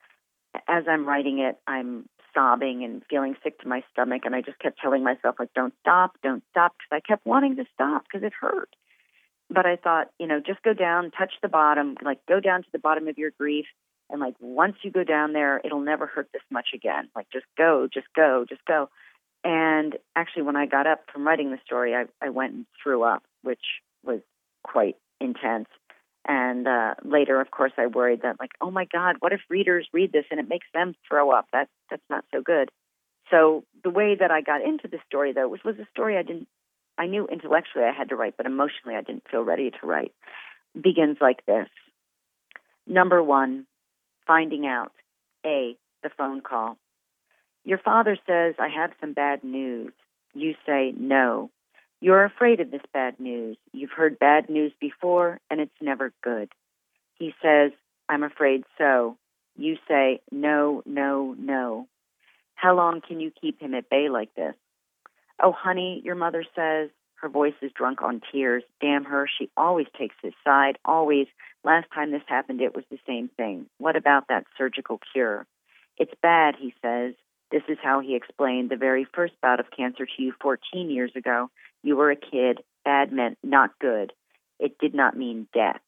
As 0.69 0.85
I'm 0.89 1.07
writing 1.07 1.39
it, 1.39 1.59
I'm 1.67 2.09
sobbing 2.35 2.85
and 2.85 3.03
feeling 3.09 3.37
sick 3.43 3.61
to 3.61 3.69
my 3.69 3.83
stomach. 3.93 4.23
And 4.25 4.35
I 4.35 4.41
just 4.41 4.59
kept 4.59 4.79
telling 4.81 5.05
myself, 5.05 5.37
like, 5.39 5.53
don't 5.55 5.75
stop, 5.81 6.17
don't 6.23 6.43
stop, 6.51 6.75
because 6.77 7.03
I 7.05 7.07
kept 7.07 7.27
wanting 7.27 7.57
to 7.57 7.65
stop 7.75 8.05
because 8.05 8.25
it 8.27 8.33
hurt. 8.39 8.75
But 9.51 9.67
I 9.67 9.77
thought, 9.77 10.11
you 10.19 10.27
know, 10.27 10.41
just 10.41 10.63
go 10.63 10.73
down, 10.73 11.11
touch 11.11 11.35
the 11.43 11.49
bottom, 11.49 11.97
like 12.03 12.25
go 12.27 12.41
down 12.41 12.63
to 12.63 12.69
the 12.73 12.79
bottom 12.79 13.09
of 13.09 13.19
your 13.19 13.31
grief. 13.31 13.67
And 14.09 14.21
like 14.21 14.35
once 14.41 14.77
you 14.83 14.91
go 14.91 15.05
down 15.05 15.33
there, 15.33 15.61
it'll 15.65 15.81
never 15.81 16.07
hurt 16.07 16.29
this 16.33 16.43
much 16.51 16.69
again. 16.75 17.09
Like 17.15 17.27
just 17.33 17.47
go, 17.57 17.89
just 17.93 18.07
go, 18.15 18.47
just 18.49 18.65
go. 18.67 18.89
And 19.45 19.97
actually, 20.15 20.43
when 20.43 20.57
I 20.57 20.67
got 20.67 20.87
up 20.87 21.01
from 21.13 21.27
writing 21.27 21.51
the 21.51 21.59
story, 21.65 21.95
I, 21.95 22.05
I 22.25 22.31
went 22.31 22.53
and 22.55 22.67
threw 22.83 23.03
up, 23.03 23.25
which 23.43 23.81
was 24.05 24.21
quite 24.63 24.97
intense. 25.21 25.69
And 26.27 26.69
uh, 26.69 26.95
later, 27.05 27.41
of 27.41 27.51
course, 27.51 27.73
I 27.77 27.87
worried 27.87 28.23
that 28.23 28.39
like, 28.39 28.53
oh 28.61 28.71
my 28.71 28.85
God, 28.85 29.17
what 29.19 29.33
if 29.33 29.41
readers 29.49 29.89
read 29.93 30.13
this 30.13 30.25
and 30.31 30.39
it 30.39 30.49
makes 30.49 30.67
them 30.73 30.95
throw 31.09 31.31
up? 31.33 31.47
That 31.53 31.69
that's 31.91 32.03
not 32.09 32.25
so 32.33 32.41
good. 32.43 32.71
So 33.31 33.65
the 33.83 33.91
way 33.91 34.15
that 34.19 34.31
I 34.31 34.41
got 34.41 34.63
into 34.63 34.89
the 34.89 34.99
story, 35.07 35.33
though, 35.33 35.49
was 35.49 35.61
was 35.65 35.77
a 35.79 35.89
story 35.91 36.17
I 36.17 36.23
didn't. 36.23 36.49
I 36.99 37.07
knew 37.07 37.27
intellectually 37.27 37.85
I 37.85 37.93
had 37.93 38.11
to 38.11 38.17
write, 38.17 38.37
but 38.37 38.47
emotionally 38.47 38.97
I 38.97 39.03
didn't 39.03 39.25
feel 39.31 39.43
ready 39.43 39.71
to 39.71 39.87
write. 39.87 40.13
Begins 40.81 41.19
like 41.21 41.45
this. 41.47 41.69
Number 42.87 43.23
one, 43.23 43.67
finding 44.27 44.67
out. 44.67 44.93
A, 45.45 45.77
the 46.03 46.11
phone 46.17 46.41
call. 46.41 46.77
Your 47.65 47.79
father 47.79 48.17
says, 48.27 48.55
I 48.59 48.69
have 48.69 48.93
some 49.01 49.13
bad 49.13 49.43
news. 49.43 49.93
You 50.35 50.55
say, 50.67 50.93
no. 50.97 51.51
You're 52.03 52.25
afraid 52.25 52.59
of 52.59 52.73
this 52.73 52.83
bad 52.93 53.21
news. 53.21 53.57
You've 53.73 53.93
heard 53.93 54.19
bad 54.19 54.51
news 54.51 54.73
before, 54.81 55.39
and 55.49 55.61
it's 55.61 55.71
never 55.81 56.13
good. 56.21 56.49
He 57.15 57.33
says, 57.41 57.71
I'm 58.09 58.25
afraid 58.25 58.65
so. 58.77 59.17
You 59.57 59.77
say, 59.87 60.21
no, 60.33 60.83
no, 60.85 61.37
no. 61.39 61.87
How 62.57 62.75
long 62.75 63.03
can 63.07 63.21
you 63.21 63.31
keep 63.41 63.63
him 63.63 63.73
at 63.73 63.89
bay 63.89 64.09
like 64.09 64.35
this? 64.35 64.57
Oh, 65.41 65.53
honey, 65.53 66.03
your 66.05 66.17
mother 66.17 66.45
says. 66.57 66.91
Her 67.21 67.29
voice 67.29 67.55
is 67.63 67.71
drunk 67.71 68.03
on 68.03 68.21
tears. 68.33 68.65
Damn 68.81 69.05
her, 69.05 69.29
she 69.39 69.49
always 69.57 69.87
takes 69.97 70.17
his 70.25 70.35
side, 70.43 70.79
always. 70.85 71.29
Last 71.63 71.87
time 71.95 72.11
this 72.11 72.23
happened, 72.27 72.61
it 72.61 72.75
was 72.75 72.85
the 72.91 72.99
same 73.07 73.31
thing. 73.37 73.67
What 73.79 73.95
about 73.95 74.27
that 74.27 74.47
surgical 74.59 74.99
cure? 75.13 75.47
It's 75.99 76.15
bad, 76.21 76.57
he 76.59 76.75
says. 76.83 77.15
This 77.53 77.63
is 77.69 77.79
how 77.81 78.01
he 78.01 78.17
explained 78.17 78.71
the 78.71 78.77
very 78.77 79.07
first 79.15 79.35
bout 79.41 79.61
of 79.61 79.67
cancer 79.71 80.05
to 80.05 80.23
you 80.23 80.33
14 80.41 80.91
years 80.91 81.13
ago. 81.15 81.49
You 81.83 81.97
were 81.97 82.11
a 82.11 82.17
kid. 82.17 82.63
Bad 82.85 83.13
meant 83.13 83.39
not 83.43 83.79
good. 83.81 84.13
It 84.59 84.79
did 84.79 84.95
not 84.95 85.17
mean 85.17 85.49
death. 85.53 85.81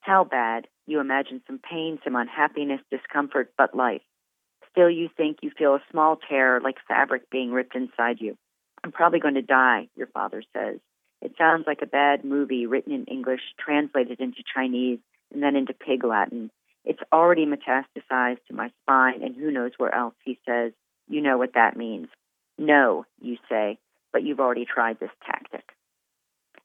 How 0.00 0.24
bad? 0.24 0.66
You 0.86 1.00
imagine 1.00 1.42
some 1.46 1.58
pain, 1.58 1.98
some 2.02 2.16
unhappiness, 2.16 2.80
discomfort, 2.90 3.52
but 3.56 3.76
life. 3.76 4.02
Still, 4.70 4.90
you 4.90 5.08
think 5.16 5.38
you 5.42 5.50
feel 5.56 5.74
a 5.74 5.82
small 5.90 6.16
tear 6.28 6.60
like 6.60 6.76
fabric 6.86 7.30
being 7.30 7.52
ripped 7.52 7.76
inside 7.76 8.20
you. 8.20 8.36
I'm 8.82 8.92
probably 8.92 9.20
going 9.20 9.34
to 9.34 9.42
die, 9.42 9.88
your 9.96 10.06
father 10.08 10.42
says. 10.56 10.78
It 11.20 11.34
sounds 11.36 11.64
like 11.66 11.82
a 11.82 11.86
bad 11.86 12.24
movie 12.24 12.66
written 12.66 12.92
in 12.92 13.04
English, 13.04 13.40
translated 13.58 14.20
into 14.20 14.42
Chinese, 14.54 15.00
and 15.32 15.42
then 15.42 15.56
into 15.56 15.74
Pig 15.74 16.04
Latin. 16.04 16.50
It's 16.84 17.02
already 17.12 17.44
metastasized 17.44 18.38
to 18.48 18.54
my 18.54 18.70
spine, 18.82 19.22
and 19.22 19.34
who 19.34 19.50
knows 19.50 19.72
where 19.76 19.94
else, 19.94 20.14
he 20.24 20.38
says. 20.46 20.72
You 21.08 21.20
know 21.20 21.38
what 21.38 21.54
that 21.54 21.76
means. 21.76 22.08
No, 22.56 23.04
you 23.20 23.36
say 23.48 23.78
but 24.18 24.26
you've 24.26 24.40
already 24.40 24.64
tried 24.64 24.98
this 24.98 25.12
tactic. 25.24 25.62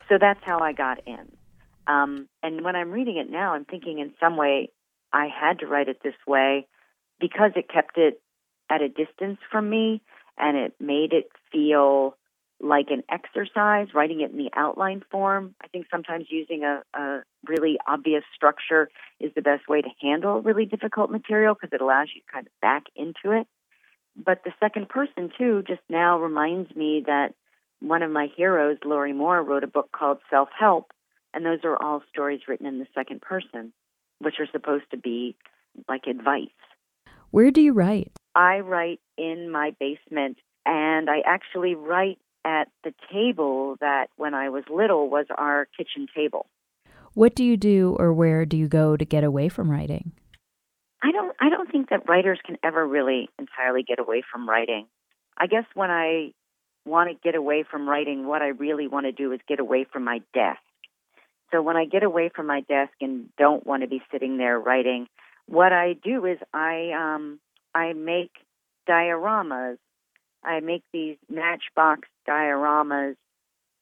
So 0.09 0.17
that's 0.19 0.39
how 0.43 0.57
I 0.57 0.73
got 0.73 1.05
in. 1.05 1.31
Um, 1.85 2.27
and 2.41 2.63
when 2.63 2.75
I'm 2.75 2.89
reading 2.89 3.17
it 3.17 3.29
now, 3.29 3.53
I'm 3.53 3.63
thinking 3.63 3.99
in 3.99 4.11
some 4.19 4.37
way 4.37 4.71
I 5.11 5.27
had 5.27 5.59
to 5.59 5.67
write 5.67 5.87
it 5.87 5.99
this 6.03 6.15
way 6.25 6.65
because 7.19 7.51
it 7.55 7.69
kept 7.71 7.99
it 7.99 8.19
at 8.71 8.81
a 8.81 8.89
distance 8.89 9.37
from 9.51 9.69
me 9.69 10.01
and 10.35 10.57
it 10.57 10.73
made 10.79 11.13
it 11.13 11.29
feel 11.51 12.17
like 12.59 12.87
an 12.89 13.03
exercise, 13.07 13.89
writing 13.93 14.21
it 14.21 14.31
in 14.31 14.37
the 14.37 14.49
outline 14.55 15.03
form. 15.11 15.53
I 15.63 15.67
think 15.67 15.85
sometimes 15.91 16.25
using 16.29 16.63
a, 16.63 16.81
a 16.99 17.21
really 17.47 17.77
obvious 17.87 18.23
structure 18.33 18.89
is 19.19 19.31
the 19.35 19.43
best 19.43 19.69
way 19.69 19.83
to 19.83 19.89
handle 20.01 20.41
really 20.41 20.65
difficult 20.65 21.11
material 21.11 21.53
because 21.53 21.69
it 21.71 21.81
allows 21.81 22.07
you 22.15 22.21
to 22.21 22.33
kind 22.33 22.47
of 22.47 22.53
back 22.63 22.85
into 22.95 23.37
it. 23.39 23.45
But 24.15 24.43
the 24.43 24.53
second 24.59 24.89
person, 24.89 25.31
too, 25.37 25.63
just 25.67 25.81
now 25.87 26.19
reminds 26.19 26.75
me 26.75 27.03
that 27.05 27.35
one 27.83 28.01
of 28.01 28.11
my 28.11 28.27
heroes, 28.35 28.77
Lorrie 28.85 29.13
Moore, 29.13 29.43
wrote 29.43 29.63
a 29.63 29.67
book 29.67 29.89
called 29.91 30.19
Self 30.29 30.49
Help, 30.57 30.91
and 31.33 31.45
those 31.45 31.59
are 31.63 31.75
all 31.81 32.01
stories 32.09 32.41
written 32.47 32.65
in 32.65 32.79
the 32.79 32.87
second 32.95 33.21
person, 33.21 33.73
which 34.19 34.35
are 34.39 34.47
supposed 34.51 34.85
to 34.91 34.97
be 34.97 35.35
like 35.89 36.07
advice. 36.07 36.47
Where 37.31 37.51
do 37.51 37.61
you 37.61 37.73
write? 37.73 38.11
I 38.35 38.59
write 38.59 39.01
in 39.17 39.51
my 39.51 39.75
basement, 39.79 40.37
and 40.65 41.09
I 41.09 41.19
actually 41.25 41.75
write 41.75 42.19
at 42.45 42.69
the 42.83 42.93
table 43.11 43.75
that 43.81 44.07
when 44.15 44.33
I 44.33 44.49
was 44.49 44.63
little 44.69 45.09
was 45.09 45.25
our 45.37 45.67
kitchen 45.77 46.07
table. 46.15 46.47
What 47.13 47.35
do 47.35 47.43
you 47.43 47.57
do 47.57 47.95
or 47.99 48.13
where 48.13 48.45
do 48.45 48.57
you 48.57 48.67
go 48.67 48.97
to 48.97 49.05
get 49.05 49.23
away 49.23 49.49
from 49.49 49.69
writing? 49.69 50.13
I 51.03 51.11
don't 51.11 51.35
I 51.39 51.49
don't 51.49 51.69
think 51.71 51.89
that 51.89 52.07
writers 52.07 52.39
can 52.45 52.57
ever 52.63 52.85
really 52.87 53.29
entirely 53.37 53.83
get 53.83 53.99
away 53.99 54.23
from 54.31 54.47
writing. 54.47 54.87
I 55.37 55.47
guess 55.47 55.65
when 55.73 55.91
I 55.91 56.31
want 56.85 57.09
to 57.09 57.15
get 57.23 57.35
away 57.35 57.63
from 57.69 57.87
writing, 57.87 58.27
what 58.27 58.41
I 58.41 58.47
really 58.47 58.87
want 58.87 59.05
to 59.05 59.11
do 59.11 59.31
is 59.31 59.39
get 59.47 59.59
away 59.59 59.85
from 59.91 60.03
my 60.03 60.21
desk. 60.33 60.59
So 61.51 61.61
when 61.61 61.77
I 61.77 61.85
get 61.85 62.03
away 62.03 62.29
from 62.35 62.47
my 62.47 62.61
desk 62.61 62.93
and 62.99 63.29
don't 63.37 63.65
want 63.65 63.83
to 63.83 63.87
be 63.87 64.01
sitting 64.11 64.37
there 64.37 64.59
writing, 64.59 65.07
what 65.45 65.71
I 65.71 65.93
do 65.93 66.25
is 66.25 66.39
I 66.53 66.91
um, 66.91 67.39
I 67.75 67.93
make 67.93 68.31
dioramas. 68.89 69.77
I 70.43 70.59
make 70.59 70.83
these 70.91 71.17
matchbox 71.29 72.09
dioramas 72.27 73.15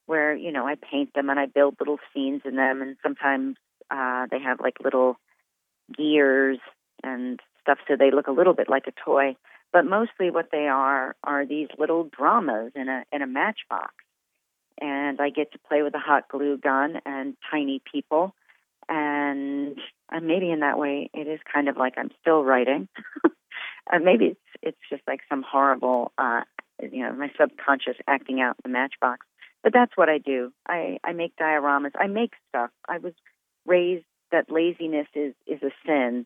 where 0.06 0.36
you 0.36 0.52
know 0.52 0.68
I 0.68 0.76
paint 0.76 1.14
them 1.14 1.30
and 1.30 1.40
I 1.40 1.46
build 1.46 1.76
little 1.80 2.00
scenes 2.14 2.42
in 2.46 2.56
them, 2.56 2.82
and 2.82 2.98
sometimes 3.02 3.56
uh, 3.90 4.28
they 4.30 4.40
have 4.40 4.60
like 4.60 4.76
little 4.84 5.18
gears 5.96 6.60
and 7.04 7.40
stuff, 7.62 7.80
so 7.88 7.96
they 7.98 8.12
look 8.12 8.28
a 8.28 8.32
little 8.32 8.54
bit 8.54 8.70
like 8.70 8.88
a 8.88 8.94
toy. 9.06 9.36
But 9.74 9.86
mostly, 9.86 10.30
what 10.32 10.50
they 10.52 10.68
are 10.68 11.16
are 11.24 11.46
these 11.46 11.70
little 11.78 12.04
dramas 12.04 12.74
in 12.76 12.90
a 12.90 13.04
in 13.12 13.22
a 13.22 13.28
matchbox, 13.28 13.94
and 14.80 15.20
I 15.22 15.30
get 15.30 15.54
to 15.54 15.60
play 15.60 15.82
with 15.82 15.96
a 15.96 16.00
hot 16.00 16.28
glue 16.28 16.58
gun 16.58 17.00
and 17.06 17.36
tiny 17.50 17.82
people, 17.92 18.36
and 18.90 19.78
maybe 20.22 20.52
in 20.52 20.60
that 20.60 20.78
way, 20.78 21.10
it 21.14 21.28
is 21.28 21.40
kind 21.52 21.70
of 21.70 21.78
like 21.78 21.94
I'm 21.98 22.12
still 22.22 22.44
writing. 22.44 22.90
maybe 24.02 24.26
it's 24.26 24.40
it's 24.62 24.78
just 24.90 25.04
like 25.08 25.22
some 25.30 25.44
horrible, 25.50 26.12
uh, 26.18 26.42
you 26.82 27.04
know, 27.04 27.14
my 27.14 27.32
subconscious 27.40 27.96
acting 28.08 28.42
out 28.42 28.58
in 28.64 28.72
the 28.72 28.74
matchbox. 28.78 29.26
But 29.64 29.74
that's 29.74 29.96
what 29.96 30.10
I 30.10 30.18
do. 30.18 30.52
I 30.68 30.98
I 31.04 31.14
make 31.14 31.36
dioramas. 31.38 31.92
I 31.96 32.08
make 32.08 32.34
stuff. 32.50 32.72
I 32.90 32.98
was 32.98 33.14
raised 33.66 34.06
that 34.32 34.52
laziness 34.52 35.08
is 35.16 35.34
is 35.48 35.62
a 35.64 35.72
sin. 35.86 36.26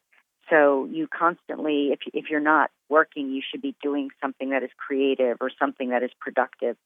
So 0.49 0.87
you 0.91 1.07
constantly, 1.07 1.89
if 1.91 1.99
if 2.13 2.29
you're 2.29 2.39
not 2.39 2.71
working, 2.89 3.29
you 3.29 3.41
should 3.49 3.61
be 3.61 3.75
doing 3.81 4.09
something 4.21 4.49
that 4.51 4.63
is 4.63 4.69
creative 4.77 5.37
or 5.41 5.49
something 5.59 5.89
that 5.89 6.03
is 6.03 6.11
productive. 6.19 6.77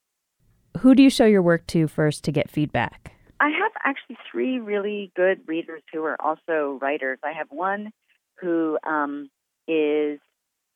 Who 0.79 0.95
do 0.95 1.03
you 1.03 1.09
show 1.09 1.25
your 1.25 1.41
work 1.41 1.67
to 1.67 1.87
first 1.87 2.23
to 2.25 2.31
get 2.31 2.49
feedback? 2.49 3.13
I 3.39 3.49
have 3.49 3.71
actually 3.83 4.17
three 4.31 4.59
really 4.59 5.11
good 5.15 5.41
readers 5.47 5.81
who 5.93 6.03
are 6.03 6.17
also 6.19 6.77
writers. 6.81 7.19
I 7.23 7.31
have 7.31 7.47
one 7.49 7.91
who 8.35 8.77
um, 8.85 9.29
is 9.67 10.19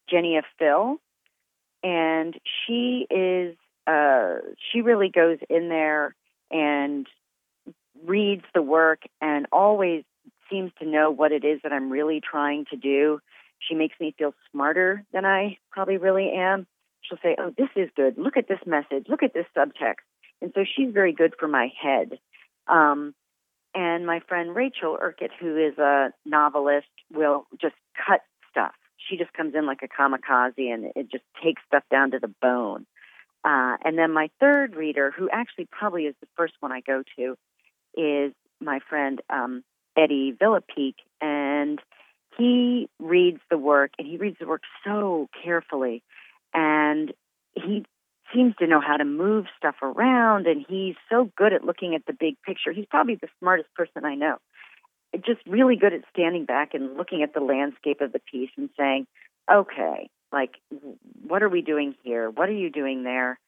Jenny 0.10 0.38
of 0.38 0.46
Phil, 0.58 0.98
and 1.84 2.36
she 2.66 3.06
is 3.10 3.56
uh, 3.86 4.36
she 4.72 4.82
really 4.82 5.10
goes 5.10 5.40
in 5.50 5.68
there 5.68 6.16
and 6.52 7.08
reads 8.06 8.44
the 8.54 8.62
work 8.62 9.02
and 9.22 9.46
always 9.52 10.04
seems 10.50 10.72
to 10.80 10.86
know 10.88 11.12
what 11.12 11.32
it 11.32 11.44
is 11.44 11.60
that 11.64 11.74
I'm 11.74 11.90
really 11.90 12.22
trying 12.22 12.66
to 12.70 12.78
do. 12.78 13.20
She 13.68 13.76
makes 13.76 14.00
me 14.00 14.14
feel 14.18 14.34
smarter 14.52 15.06
than 15.14 15.26
I 15.26 15.58
probably 15.72 15.98
really 15.98 16.32
am. 16.32 16.68
She'll 17.02 17.20
say, 17.22 17.36
"Oh, 17.38 17.54
this 17.58 17.70
is 17.76 17.90
good. 17.96 18.18
Look 18.18 18.38
at 18.38 18.48
this 18.48 18.60
message. 18.66 19.08
Look 19.08 19.24
at 19.24 19.34
this 19.34 19.46
subtext." 19.56 20.04
And 20.42 20.52
so 20.54 20.64
she's 20.66 20.92
very 20.92 21.14
good 21.14 21.36
for 21.40 21.48
my 21.48 21.72
head. 21.82 22.20
Um, 22.68 23.14
and 23.76 24.06
my 24.06 24.20
friend 24.28 24.56
Rachel 24.56 24.98
Urquhart, 25.00 25.32
who 25.40 25.58
is 25.58 25.78
a 25.78 26.14
novelist, 26.26 26.88
will 27.12 27.48
just 27.60 27.76
cut 27.96 28.22
stuff. 28.52 28.74
She 28.98 29.18
just 29.18 29.34
comes 29.34 29.56
in 29.56 29.66
like 29.66 29.82
a 29.84 29.88
kamikaze 29.88 30.74
and 30.74 30.92
it 30.96 31.12
just 31.12 31.24
takes 31.44 31.62
stuff 31.68 31.84
down 31.90 32.12
to 32.12 32.20
the 32.20 32.34
bone. 32.42 32.86
Uh, 33.44 33.76
and 33.84 33.98
then 33.98 34.12
my 34.14 34.30
third 34.40 34.76
reader, 34.76 35.12
who 35.12 35.30
actually 35.30 35.68
probably 35.70 36.04
is 36.04 36.16
the 36.22 36.28
first 36.38 36.54
one 36.60 36.72
I 36.72 36.82
go 36.82 37.04
to, 37.18 37.36
is 37.96 38.34
my 38.62 38.80
friend 38.88 39.22
um, 39.30 39.64
Eddie 39.98 40.34
Villapique. 40.40 41.02
and 41.20 41.80
he 42.38 42.90
reads 43.00 43.40
the 43.50 43.58
work 43.58 43.92
and 43.98 44.08
he 44.08 44.18
reads 44.18 44.38
the 44.40 44.48
work 44.48 44.64
so 44.86 45.28
carefully, 45.44 46.04
and 46.54 47.14
he 47.54 47.86
seems 48.34 48.56
to 48.58 48.68
know 48.68 48.82
how 48.82 48.98
to 48.98 49.06
move 49.06 49.46
stuff 49.58 49.76
around, 49.82 50.48
and 50.48 50.66
he's 50.68 50.96
so 51.10 51.30
good 51.38 51.54
at 51.54 51.64
looking 51.64 51.94
at 51.96 52.06
the 52.06 52.14
big 52.14 52.36
picture. 52.42 52.72
He's 52.72 52.86
probably 52.90 53.16
the 53.16 53.28
smartest 53.40 53.74
person 53.76 54.06
I 54.06 54.16
know. 54.16 54.38
Just 55.18 55.42
really 55.46 55.76
good 55.76 55.94
at 55.94 56.02
standing 56.12 56.46
back 56.46 56.74
and 56.74 56.98
looking 56.98 57.22
at 57.22 57.34
the 57.34 57.40
landscape 57.40 58.02
of 58.02 58.12
the 58.12 58.20
piece 58.20 58.50
and 58.58 58.70
saying, 58.78 59.06
okay, 59.52 60.10
like, 60.32 60.56
what 61.28 61.44
are 61.44 61.50
we 61.50 61.62
doing 61.62 61.94
here? 62.04 62.32
What 62.32 62.50
are 62.50 62.54
you 62.54 62.72
doing 62.72 63.04
there? 63.04 63.40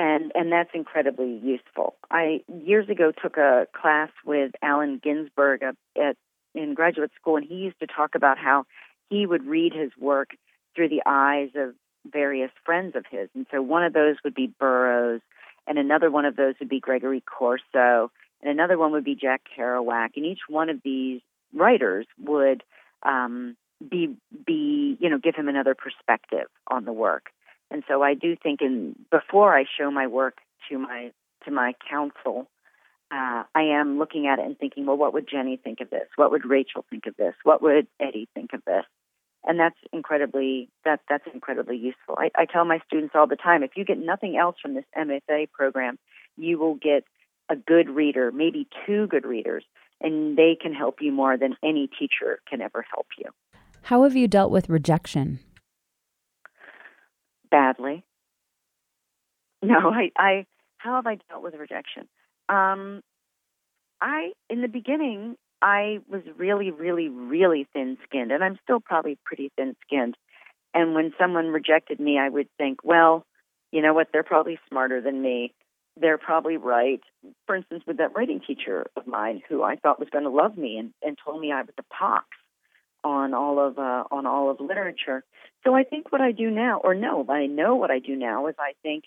and 0.00 0.32
and 0.34 0.50
that's 0.50 0.70
incredibly 0.72 1.38
useful. 1.42 1.94
I 2.10 2.42
years 2.48 2.88
ago 2.88 3.12
took 3.12 3.36
a 3.36 3.66
class 3.78 4.10
with 4.24 4.52
Allen 4.62 5.00
Ginsberg 5.02 5.62
at 5.62 6.16
in 6.54 6.74
graduate 6.74 7.10
school, 7.20 7.36
and 7.36 7.46
he 7.46 7.56
used 7.56 7.78
to 7.80 7.86
talk 7.86 8.14
about 8.14 8.38
how 8.38 8.64
he 9.08 9.26
would 9.26 9.44
read 9.46 9.72
his 9.72 9.90
work 9.98 10.30
through 10.74 10.88
the 10.88 11.02
eyes 11.06 11.50
of 11.54 11.74
various 12.10 12.50
friends 12.64 12.96
of 12.96 13.04
his, 13.10 13.28
and 13.34 13.46
so 13.50 13.60
one 13.60 13.84
of 13.84 13.92
those 13.92 14.16
would 14.24 14.34
be 14.34 14.52
Burroughs, 14.58 15.20
and 15.66 15.78
another 15.78 16.10
one 16.10 16.24
of 16.24 16.36
those 16.36 16.54
would 16.60 16.68
be 16.68 16.80
Gregory 16.80 17.22
Corso, 17.22 18.10
and 18.42 18.50
another 18.50 18.78
one 18.78 18.92
would 18.92 19.04
be 19.04 19.14
Jack 19.14 19.42
Kerouac, 19.56 20.10
and 20.16 20.24
each 20.24 20.40
one 20.48 20.70
of 20.70 20.80
these 20.82 21.20
writers 21.52 22.06
would 22.18 22.62
um, 23.02 23.56
be 23.88 24.16
be 24.46 24.96
you 25.00 25.08
know 25.08 25.18
give 25.18 25.34
him 25.34 25.48
another 25.48 25.74
perspective 25.74 26.46
on 26.68 26.84
the 26.84 26.92
work. 26.92 27.30
And 27.70 27.84
so 27.86 28.02
I 28.02 28.14
do 28.14 28.36
think 28.36 28.60
in 28.62 28.96
before 29.10 29.56
I 29.56 29.64
show 29.78 29.90
my 29.90 30.06
work 30.06 30.38
to 30.68 30.78
my 30.78 31.12
to 31.44 31.50
my 31.50 31.74
counsel, 31.88 32.48
uh, 33.10 33.44
I 33.54 33.62
am 33.62 33.98
looking 33.98 34.26
at 34.26 34.38
it 34.38 34.46
and 34.46 34.58
thinking, 34.58 34.86
well, 34.86 34.96
what 34.96 35.12
would 35.14 35.28
Jenny 35.28 35.56
think 35.56 35.80
of 35.80 35.90
this? 35.90 36.08
What 36.16 36.30
would 36.30 36.44
Rachel 36.44 36.84
think 36.90 37.06
of 37.06 37.16
this? 37.16 37.34
What 37.42 37.62
would 37.62 37.86
Eddie 37.98 38.28
think 38.34 38.52
of 38.52 38.62
this? 38.64 38.84
And 39.44 39.58
that's 39.58 39.76
incredibly 39.92 40.68
that 40.84 41.00
that's 41.08 41.24
incredibly 41.32 41.76
useful. 41.76 42.16
I, 42.18 42.30
I 42.36 42.44
tell 42.44 42.64
my 42.64 42.80
students 42.86 43.14
all 43.14 43.26
the 43.26 43.36
time, 43.36 43.62
if 43.62 43.70
you 43.74 43.84
get 43.84 43.98
nothing 43.98 44.36
else 44.36 44.56
from 44.60 44.74
this 44.74 44.84
MFA 44.96 45.50
program, 45.50 45.98
you 46.36 46.58
will 46.58 46.74
get 46.74 47.04
a 47.48 47.56
good 47.56 47.88
reader, 47.88 48.30
maybe 48.30 48.68
two 48.86 49.06
good 49.06 49.24
readers, 49.24 49.64
and 50.00 50.36
they 50.36 50.56
can 50.60 50.74
help 50.74 50.96
you 51.00 51.10
more 51.10 51.38
than 51.38 51.56
any 51.64 51.88
teacher 51.98 52.40
can 52.48 52.60
ever 52.60 52.84
help 52.92 53.06
you. 53.18 53.30
How 53.84 54.02
have 54.02 54.14
you 54.14 54.28
dealt 54.28 54.52
with 54.52 54.68
rejection? 54.68 55.40
badly. 57.50 58.04
No, 59.62 59.90
I, 59.90 60.10
I 60.16 60.46
how 60.78 60.94
have 60.94 61.06
I 61.06 61.18
dealt 61.28 61.42
with 61.42 61.52
rejection? 61.52 62.08
Um, 62.50 63.02
I 64.00 64.32
in 64.48 64.60
the 64.62 64.68
beginning 64.68 65.36
I 65.62 65.98
was 66.08 66.22
really, 66.36 66.70
really, 66.70 67.08
really 67.08 67.66
thin 67.72 67.98
skinned, 68.04 68.32
and 68.32 68.42
I'm 68.42 68.58
still 68.62 68.80
probably 68.80 69.18
pretty 69.24 69.52
thin 69.56 69.76
skinned. 69.86 70.16
And 70.72 70.94
when 70.94 71.12
someone 71.18 71.48
rejected 71.48 72.00
me, 72.00 72.18
I 72.18 72.28
would 72.28 72.48
think, 72.56 72.78
well, 72.82 73.24
you 73.72 73.82
know 73.82 73.92
what? 73.92 74.08
They're 74.12 74.22
probably 74.22 74.58
smarter 74.68 75.00
than 75.00 75.20
me. 75.20 75.52
They're 76.00 76.18
probably 76.18 76.56
right. 76.56 77.00
For 77.46 77.56
instance, 77.56 77.82
with 77.86 77.98
that 77.98 78.14
writing 78.16 78.40
teacher 78.46 78.86
of 78.96 79.06
mine 79.06 79.42
who 79.48 79.62
I 79.62 79.76
thought 79.76 80.00
was 80.00 80.08
going 80.10 80.24
to 80.24 80.30
love 80.30 80.56
me 80.56 80.78
and, 80.78 80.92
and 81.02 81.18
told 81.22 81.40
me 81.40 81.52
I 81.52 81.62
was 81.62 81.74
a 81.78 81.94
pox 81.94 82.26
on 83.02 83.34
all 83.34 83.58
of 83.58 83.78
uh, 83.78 84.04
on 84.10 84.26
all 84.26 84.50
of 84.50 84.60
literature. 84.60 85.24
So 85.64 85.74
I 85.74 85.84
think 85.84 86.10
what 86.12 86.20
I 86.20 86.32
do 86.32 86.50
now, 86.50 86.80
or 86.82 86.94
no, 86.94 87.24
I 87.28 87.46
know 87.46 87.74
what 87.74 87.90
I 87.90 87.98
do 87.98 88.16
now 88.16 88.46
is 88.46 88.54
I 88.58 88.72
think, 88.82 89.04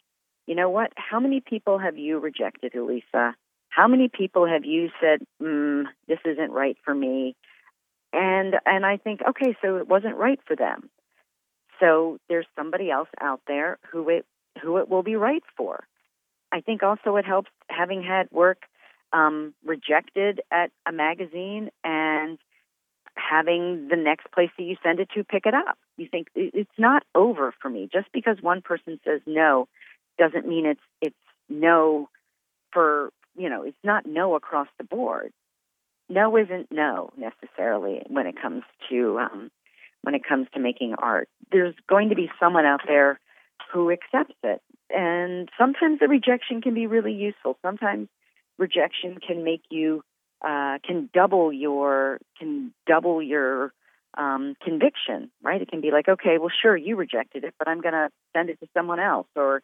you 0.47 0.55
know 0.55 0.69
what? 0.69 0.91
How 0.95 1.19
many 1.19 1.41
people 1.41 1.79
have 1.79 1.97
you 1.97 2.19
rejected, 2.19 2.75
Elissa? 2.75 3.35
How 3.69 3.87
many 3.87 4.09
people 4.09 4.45
have 4.45 4.65
you 4.65 4.89
said, 5.01 5.25
mm, 5.41 5.85
"This 6.07 6.19
isn't 6.25 6.51
right 6.51 6.77
for 6.83 6.93
me," 6.93 7.35
and 8.11 8.55
and 8.65 8.85
I 8.85 8.97
think, 8.97 9.21
okay, 9.27 9.55
so 9.61 9.77
it 9.77 9.87
wasn't 9.87 10.15
right 10.17 10.39
for 10.45 10.55
them. 10.55 10.89
So 11.79 12.19
there's 12.29 12.47
somebody 12.55 12.91
else 12.91 13.09
out 13.19 13.41
there 13.47 13.79
who 13.91 14.09
it 14.09 14.25
who 14.61 14.77
it 14.77 14.89
will 14.89 15.03
be 15.03 15.15
right 15.15 15.43
for. 15.57 15.85
I 16.51 16.61
think 16.61 16.83
also 16.83 17.15
it 17.15 17.25
helps 17.25 17.49
having 17.69 18.03
had 18.03 18.29
work 18.31 18.63
um, 19.11 19.53
rejected 19.65 20.41
at 20.51 20.71
a 20.85 20.91
magazine 20.91 21.71
and 21.83 22.37
having 23.15 23.87
the 23.89 23.95
next 23.95 24.31
place 24.31 24.49
that 24.57 24.63
you 24.63 24.75
send 24.83 24.99
it 24.99 25.09
to 25.15 25.23
pick 25.23 25.45
it 25.45 25.53
up. 25.53 25.77
You 25.97 26.07
think 26.09 26.27
it's 26.35 26.77
not 26.77 27.03
over 27.15 27.53
for 27.61 27.69
me. 27.69 27.89
Just 27.91 28.07
because 28.11 28.37
one 28.41 28.61
person 28.61 28.99
says 29.03 29.21
no 29.25 29.67
doesn't 30.17 30.47
mean 30.47 30.65
it's 30.65 30.81
it's 31.01 31.15
no 31.49 32.09
for 32.71 33.11
you 33.35 33.49
know 33.49 33.63
it's 33.63 33.77
not 33.83 34.05
no 34.05 34.35
across 34.35 34.67
the 34.77 34.83
board. 34.83 35.31
No 36.09 36.37
isn't 36.37 36.71
no 36.71 37.11
necessarily 37.17 38.01
when 38.07 38.27
it 38.27 38.35
comes 38.39 38.63
to 38.89 39.19
um, 39.19 39.51
when 40.01 40.15
it 40.15 40.23
comes 40.27 40.47
to 40.53 40.59
making 40.59 40.95
art. 40.97 41.29
There's 41.51 41.75
going 41.89 42.09
to 42.09 42.15
be 42.15 42.29
someone 42.39 42.65
out 42.65 42.81
there 42.87 43.19
who 43.71 43.91
accepts 43.91 44.35
it, 44.43 44.61
and 44.89 45.49
sometimes 45.57 45.99
the 45.99 46.07
rejection 46.07 46.61
can 46.61 46.73
be 46.73 46.87
really 46.87 47.13
useful. 47.13 47.57
Sometimes 47.61 48.07
rejection 48.57 49.17
can 49.25 49.43
make 49.43 49.63
you 49.69 50.03
uh, 50.45 50.77
can 50.85 51.09
double 51.13 51.51
your 51.53 52.19
can 52.37 52.73
double 52.85 53.21
your 53.21 53.73
um, 54.17 54.55
conviction, 54.63 55.31
right? 55.41 55.61
It 55.61 55.69
can 55.69 55.81
be 55.81 55.91
like, 55.91 56.07
okay, 56.07 56.37
well, 56.37 56.51
sure, 56.61 56.77
you 56.77 56.95
rejected 56.95 57.43
it, 57.43 57.53
but 57.57 57.67
I'm 57.67 57.81
going 57.81 57.93
to 57.93 58.09
send 58.35 58.49
it 58.49 58.59
to 58.59 58.67
someone 58.75 58.99
else, 58.99 59.27
or 59.35 59.61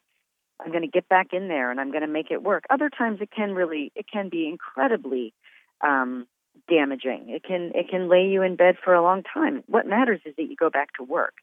I'm 0.60 0.72
going 0.72 0.84
to 0.84 0.90
get 0.90 1.08
back 1.08 1.28
in 1.34 1.48
there 1.48 1.72
and 1.72 1.80
I'm 1.80 1.92
going 1.92 2.02
to 2.02 2.08
make 2.08 2.32
it 2.32 2.44
work. 2.44 2.64
Other 2.70 2.90
times, 2.90 3.20
it 3.22 3.30
can 3.36 3.54
really, 3.54 3.92
it 3.96 4.06
can 4.12 4.30
be 4.30 4.48
incredibly 4.48 5.34
um, 5.82 6.28
damaging. 6.68 7.30
It 7.30 7.44
can, 7.44 7.72
it 7.76 7.90
can 7.90 8.10
lay 8.10 8.28
you 8.28 8.42
in 8.42 8.56
bed 8.56 8.76
for 8.84 8.94
a 8.94 9.02
long 9.02 9.24
time. 9.24 9.64
What 9.68 9.88
matters 9.88 10.22
is 10.26 10.36
that 10.38 10.44
you 10.44 10.56
go 10.56 10.70
back 10.70 10.94
to 10.98 11.04
work. 11.04 11.36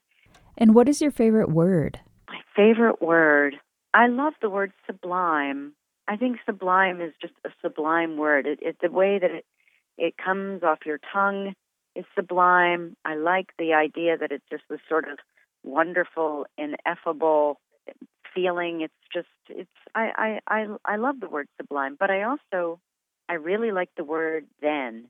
And 0.57 0.73
what 0.73 0.89
is 0.89 1.01
your 1.01 1.11
favorite 1.11 1.49
word? 1.49 1.99
My 2.27 2.39
favorite 2.55 3.01
word. 3.01 3.55
I 3.93 4.07
love 4.07 4.33
the 4.41 4.49
word 4.49 4.71
sublime. 4.85 5.73
I 6.07 6.15
think 6.17 6.37
sublime 6.45 7.01
is 7.01 7.13
just 7.21 7.33
a 7.45 7.49
sublime 7.61 8.17
word. 8.17 8.45
It, 8.45 8.59
it 8.61 8.77
the 8.81 8.91
way 8.91 9.19
that 9.19 9.31
it 9.31 9.45
it 9.97 10.15
comes 10.23 10.63
off 10.63 10.85
your 10.85 10.99
tongue 11.11 11.53
is 11.95 12.05
sublime. 12.15 12.95
I 13.03 13.15
like 13.15 13.47
the 13.57 13.73
idea 13.73 14.17
that 14.17 14.31
it's 14.31 14.45
just 14.49 14.63
this 14.69 14.79
sort 14.87 15.09
of 15.09 15.17
wonderful, 15.63 16.45
ineffable 16.57 17.59
feeling. 18.37 18.81
It's 18.81 18.93
just 19.13 19.27
it's 19.49 19.69
I 19.95 20.39
I 20.47 20.55
I, 20.55 20.93
I 20.93 20.95
love 20.97 21.19
the 21.19 21.29
word 21.29 21.47
sublime, 21.57 21.97
but 21.99 22.11
I 22.11 22.23
also 22.23 22.79
I 23.27 23.33
really 23.33 23.71
like 23.71 23.89
the 23.97 24.03
word 24.03 24.45
then 24.61 25.07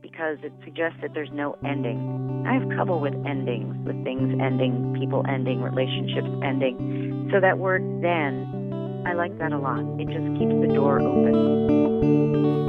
because 0.00 0.38
it 0.42 0.52
suggests 0.64 0.98
that 1.02 1.14
there's 1.14 1.30
no 1.32 1.56
ending. 1.64 2.44
I 2.48 2.54
have 2.54 2.68
trouble 2.70 2.98
with 2.98 3.14
endings, 3.24 3.76
with 3.86 4.02
things 4.02 4.40
ending, 4.42 4.96
people 4.98 5.24
ending, 5.28 5.62
relationships 5.62 6.28
ending. 6.42 7.28
So 7.32 7.40
that 7.40 7.58
word 7.58 7.82
then, 8.02 8.61
I 9.04 9.14
like 9.14 9.36
that 9.38 9.52
a 9.52 9.58
lot. 9.58 9.80
It 10.00 10.08
just 10.08 10.38
keeps 10.38 10.54
the 10.60 10.72
door 10.72 11.00
open. 11.00 11.82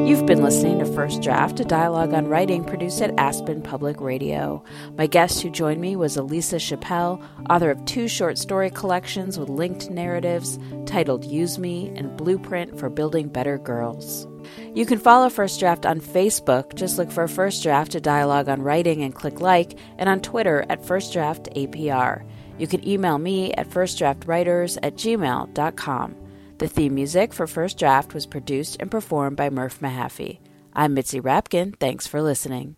You've 0.06 0.26
been 0.26 0.44
listening 0.44 0.80
to 0.80 0.86
First 0.86 1.22
Draft, 1.22 1.60
a 1.60 1.64
dialogue 1.64 2.14
on 2.14 2.28
writing 2.28 2.66
produced 2.66 3.02
at 3.02 3.18
Aspen 3.18 3.62
Public 3.62 4.02
Radio. 4.02 4.64
My 4.98 5.08
guest 5.08 5.42
who 5.42 5.50
joined 5.50 5.80
me 5.80 5.96
was 5.96 6.18
Elissa 6.18 6.58
Schappell, 6.58 7.24
author 7.50 7.72
of 7.72 7.86
two 7.86 8.08
short 8.08 8.38
story 8.38 8.70
collections 8.70 9.40
with 9.40 9.48
linked 9.48 9.90
narratives 9.90 10.60
titled 10.86 11.24
Use 11.24 11.58
Me 11.58 11.94
and 11.96 12.18
Blueprint 12.18 12.78
for 12.78 12.90
Building 12.90 13.30
Better 13.30 13.58
Girls. 13.58 14.28
You 14.74 14.86
can 14.86 15.00
follow 15.00 15.30
First 15.30 15.60
Draft 15.60 15.86
on 15.86 16.02
Facebook. 16.02 16.76
Just 16.76 16.98
look 16.98 17.12
for 17.12 17.28
First 17.28 17.64
Draft, 17.64 17.96
a 17.96 18.02
dialogue 18.02 18.50
on 18.50 18.62
writing, 18.62 19.04
and 19.04 19.16
click 19.16 19.40
like, 19.40 19.78
and 19.98 20.10
on 20.10 20.20
Twitter 20.20 20.66
at 20.70 20.86
First 20.86 21.14
Draft 21.14 21.48
APR. 21.56 22.28
You 22.58 22.68
can 22.68 22.88
email 22.88 23.18
me 23.18 23.54
at 23.54 23.70
firstdraftwriters 23.70 24.78
at 24.84 24.96
gmail.com. 24.96 26.23
The 26.60 26.68
theme 26.68 26.96
music 26.96 27.34
for 27.34 27.48
First 27.48 27.80
Draft 27.80 28.14
was 28.14 28.26
produced 28.26 28.78
and 28.80 28.92
performed 28.92 29.38
by 29.38 29.50
Murph 29.50 29.80
Mahaffey. 29.80 30.40
I'm 30.74 30.94
Mitzi 30.94 31.20
Rapkin. 31.20 31.78
Thanks 31.80 32.08
for 32.08 32.22
listening. 32.22 32.76